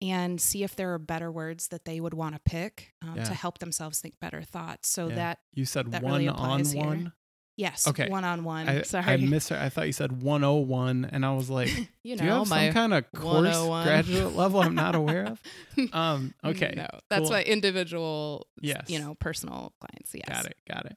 and 0.00 0.40
see 0.40 0.62
if 0.62 0.76
there 0.76 0.92
are 0.94 0.98
better 1.00 1.30
words 1.32 1.68
that 1.68 1.84
they 1.84 1.98
would 2.00 2.14
want 2.14 2.34
to 2.36 2.40
pick 2.44 2.92
um, 3.02 3.16
Yeah. 3.16 3.24
to 3.24 3.34
help 3.34 3.58
themselves 3.58 4.00
think 4.00 4.14
better 4.20 4.42
thoughts 4.42 4.88
so 4.88 5.08
Yeah. 5.08 5.14
that 5.16 5.38
you 5.52 5.64
said 5.64 5.90
that 5.92 6.02
one 6.02 6.12
really 6.14 6.28
on 6.28 6.34
applies 6.60 6.72
here. 6.72 6.84
one. 6.84 7.12
Yes. 7.56 7.86
Okay. 7.86 8.08
One 8.08 8.24
on 8.24 8.42
one. 8.42 8.68
I, 8.68 8.82
Sorry. 8.82 9.04
I 9.04 9.16
missed 9.18 9.50
her. 9.50 9.56
I 9.58 9.68
thought 9.68 9.86
you 9.86 9.92
said 9.92 10.22
101, 10.22 11.04
and 11.12 11.24
I 11.24 11.32
was 11.34 11.48
like, 11.48 11.68
you 12.02 12.16
do 12.16 12.24
you 12.24 12.30
know 12.30 12.38
have 12.40 12.48
some 12.48 12.72
kind 12.72 12.94
of 12.94 13.10
course 13.12 13.56
graduate 13.84 14.34
level 14.34 14.60
I'm 14.60 14.74
not 14.74 14.94
aware 14.94 15.26
of? 15.26 15.40
Um, 15.92 16.34
okay. 16.44 16.72
No, 16.76 16.86
that's 17.10 17.22
cool. 17.22 17.30
my 17.30 17.42
individual. 17.42 18.46
Yes. 18.60 18.88
You 18.88 18.98
know, 19.00 19.14
personal 19.14 19.72
clients. 19.80 20.12
Yes. 20.14 20.28
Got 20.28 20.46
it. 20.46 20.56
Got 20.68 20.86
it. 20.86 20.96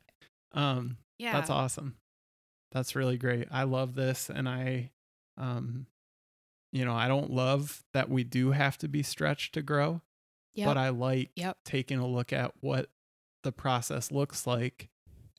Um, 0.53 0.97
Yeah. 1.19 1.33
That's 1.33 1.49
awesome. 1.49 1.95
That's 2.71 2.95
really 2.95 3.17
great. 3.17 3.47
I 3.51 3.63
love 3.63 3.95
this 3.95 4.29
and 4.29 4.47
I 4.47 4.91
um 5.37 5.87
you 6.71 6.83
know, 6.85 6.93
I 6.93 7.07
don't 7.07 7.31
love 7.31 7.83
that 7.93 8.09
we 8.09 8.23
do 8.23 8.51
have 8.51 8.77
to 8.79 8.87
be 8.87 9.01
stretched 9.01 9.53
to 9.53 9.61
grow, 9.61 10.01
Yep. 10.53 10.67
but 10.67 10.77
I 10.77 10.89
like 10.89 11.31
Yep. 11.35 11.57
taking 11.65 11.97
a 11.99 12.07
look 12.07 12.33
at 12.33 12.51
what 12.59 12.89
the 13.43 13.51
process 13.51 14.11
looks 14.11 14.45
like 14.45 14.89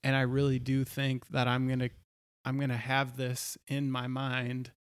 and 0.02 0.14
I 0.16 0.22
really 0.22 0.58
do 0.58 0.84
think 0.84 1.28
that 1.28 1.48
I'm 1.48 1.66
going 1.66 1.80
to 1.80 1.90
I'm 2.44 2.56
going 2.58 2.70
to 2.70 2.76
have 2.76 3.16
this 3.16 3.58
in 3.66 3.90
my 3.90 4.06
mind 4.06 4.72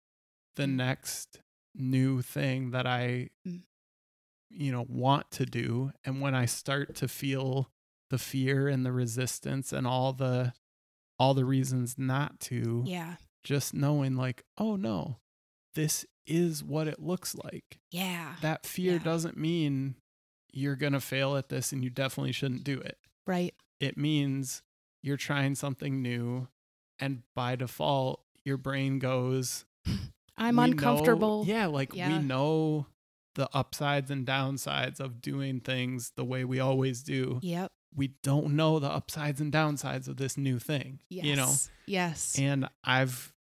the 0.57 0.65
Mm. 0.65 0.75
next 0.77 1.41
new 1.75 2.23
thing 2.23 2.71
that 2.71 2.87
I 2.87 3.31
Mm. 3.47 3.63
you 4.51 4.73
know 4.73 4.85
want 4.89 5.31
to 5.33 5.47
do 5.47 5.93
and 6.05 6.21
when 6.21 6.35
I 6.35 6.45
start 6.47 6.95
to 6.97 7.09
feel 7.09 7.71
the 8.11 8.19
fear 8.19 8.69
and 8.69 8.87
the 8.87 8.93
resistance 8.93 9.73
and 9.73 9.87
all 9.87 10.13
the 10.13 10.53
all 11.19 11.35
the 11.35 11.45
reasons 11.45 11.97
not 11.99 12.39
to 12.41 12.83
yeah. 12.87 13.17
just 13.43 13.75
knowing 13.75 14.17
like 14.17 14.45
oh 14.59 14.77
no 14.77 15.19
this 15.75 16.07
is 16.27 16.63
what 16.65 16.89
it 16.89 17.01
looks 17.01 17.35
like 17.35 17.79
Yeah. 17.91 18.37
that 18.43 18.65
fear 18.67 18.93
Yeah. 18.95 18.99
doesn't 19.03 19.37
mean 19.37 19.97
you're 20.53 20.77
going 20.77 20.93
to 20.95 21.01
fail 21.01 21.37
at 21.37 21.49
this 21.51 21.73
and 21.73 21.83
you 21.85 21.91
definitely 21.91 22.33
shouldn't 22.33 22.65
do 22.65 22.79
it 22.81 22.99
Right. 23.27 23.55
it 23.81 23.97
means 23.99 24.63
you're 25.07 25.17
trying 25.17 25.55
something 25.55 26.03
new 26.03 26.49
and 26.99 27.23
by 27.35 27.55
default 27.57 28.21
your 28.45 28.57
brain 28.57 28.99
goes 28.99 29.65
I'm 30.37 30.57
we 30.57 30.63
know- 30.67 30.73
uncomfortable. 30.73 31.45
yeah, 31.47 31.67
like 31.67 31.95
Yeah. 31.95 32.09
we 32.09 32.19
know 32.25 32.87
the 33.37 33.49
upsides 33.55 34.11
and 34.11 34.27
downsides 34.27 34.99
of 35.01 35.21
doing 35.21 35.61
things 35.61 36.13
the 36.17 36.25
way 36.25 36.45
we 36.45 36.59
always 36.59 37.03
do. 37.03 37.39
Yep. 37.43 37.71
We 37.95 38.09
don't 38.23 38.57
know 38.57 38.79
the 38.79 38.91
upsides 38.91 39.41
and 39.41 39.53
downsides 39.53 40.09
of 40.09 40.17
this 40.17 40.37
new 40.37 40.59
thing. 40.59 41.01
Yes. 41.09 41.25
You 41.25 41.37
know, 41.37 41.53
Yes. 41.87 42.39
and 42.39 42.69
I've 42.85 43.33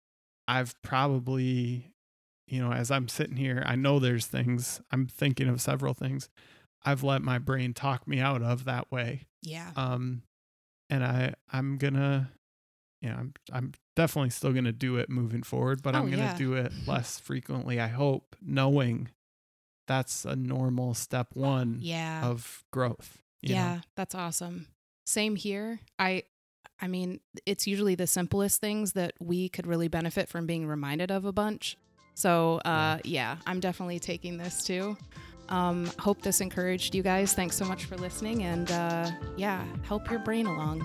I've 0.47 0.79
probably 0.83 1.91
you 2.47 2.61
know, 2.61 2.71
as 2.71 2.91
I'm 2.91 3.07
sitting 3.07 3.37
here, 3.37 3.63
I 3.65 3.75
know 3.75 3.97
there's 3.99 4.27
things 4.27 4.79
I'm 4.91 5.07
thinking 5.07 5.47
of 5.49 5.59
several 5.61 5.93
things 5.95 6.29
I've 6.83 7.03
let 7.03 7.21
my 7.23 7.39
brain 7.39 7.73
talk 7.73 8.07
me 8.07 8.19
out 8.19 8.41
of 8.43 8.65
that 8.65 8.91
way. 8.91 9.25
yeah. 9.41 9.71
Um 9.75 10.21
and 10.89 11.03
I 11.03 11.33
I'm 11.51 11.77
to 11.77 12.27
you 13.01 13.09
know, 13.09 13.15
I'm 13.17 13.33
I'm 13.51 13.73
definitely 13.95 14.31
still 14.31 14.51
going 14.51 14.65
to 14.65 14.71
do 14.71 14.97
it 14.97 15.09
moving 15.09 15.43
forward, 15.43 15.83
but 15.83 15.95
Oh, 15.95 15.99
I'm 15.99 16.05
going 16.05 16.17
to 16.19 16.25
yeah. 16.25 16.37
do 16.37 16.53
it 16.53 16.71
less 16.87 17.19
frequently, 17.19 17.79
I 17.79 17.87
hope, 17.87 18.35
knowing 18.41 19.09
that's 19.87 20.25
a 20.25 20.35
normal 20.35 20.95
step 20.95 21.27
1 21.33 21.77
yeah. 21.81 22.25
of 22.25 22.63
growth. 22.71 23.21
you 23.41 23.49
know? 23.53 23.61
yeah. 23.61 23.79
That's 23.95 24.15
awesome. 24.15 24.67
Same 25.05 25.35
here. 25.35 25.79
I. 25.99 26.23
I 26.81 26.87
mean, 26.87 27.21
it's 27.45 27.67
usually 27.67 27.95
the 27.95 28.05
simplest 28.07 28.59
things 28.59 28.93
that 28.93 29.13
we 29.21 29.47
could 29.47 29.65
really 29.65 29.87
benefit 29.87 30.27
from 30.27 30.45
being 30.45 30.67
reminded 30.67 31.09
of 31.09 31.23
a 31.23 31.31
bunch. 31.31 31.77
So, 32.15 32.57
uh, 32.65 32.97
yeah, 33.05 33.37
I'm 33.47 33.61
definitely 33.61 33.99
taking 33.99 34.37
this 34.37 34.61
too. 34.65 34.97
Um, 35.49 35.89
hope 35.99 36.21
this 36.21 36.41
encouraged 36.41 36.95
you 36.95 37.03
guys. 37.03 37.33
Thanks 37.33 37.55
so 37.55 37.65
much 37.65 37.85
for 37.85 37.95
listening, 37.97 38.43
and 38.43 38.71
uh, 38.71 39.11
yeah, 39.37 39.65
help 39.83 40.09
your 40.09 40.19
brain 40.19 40.45
along. 40.45 40.81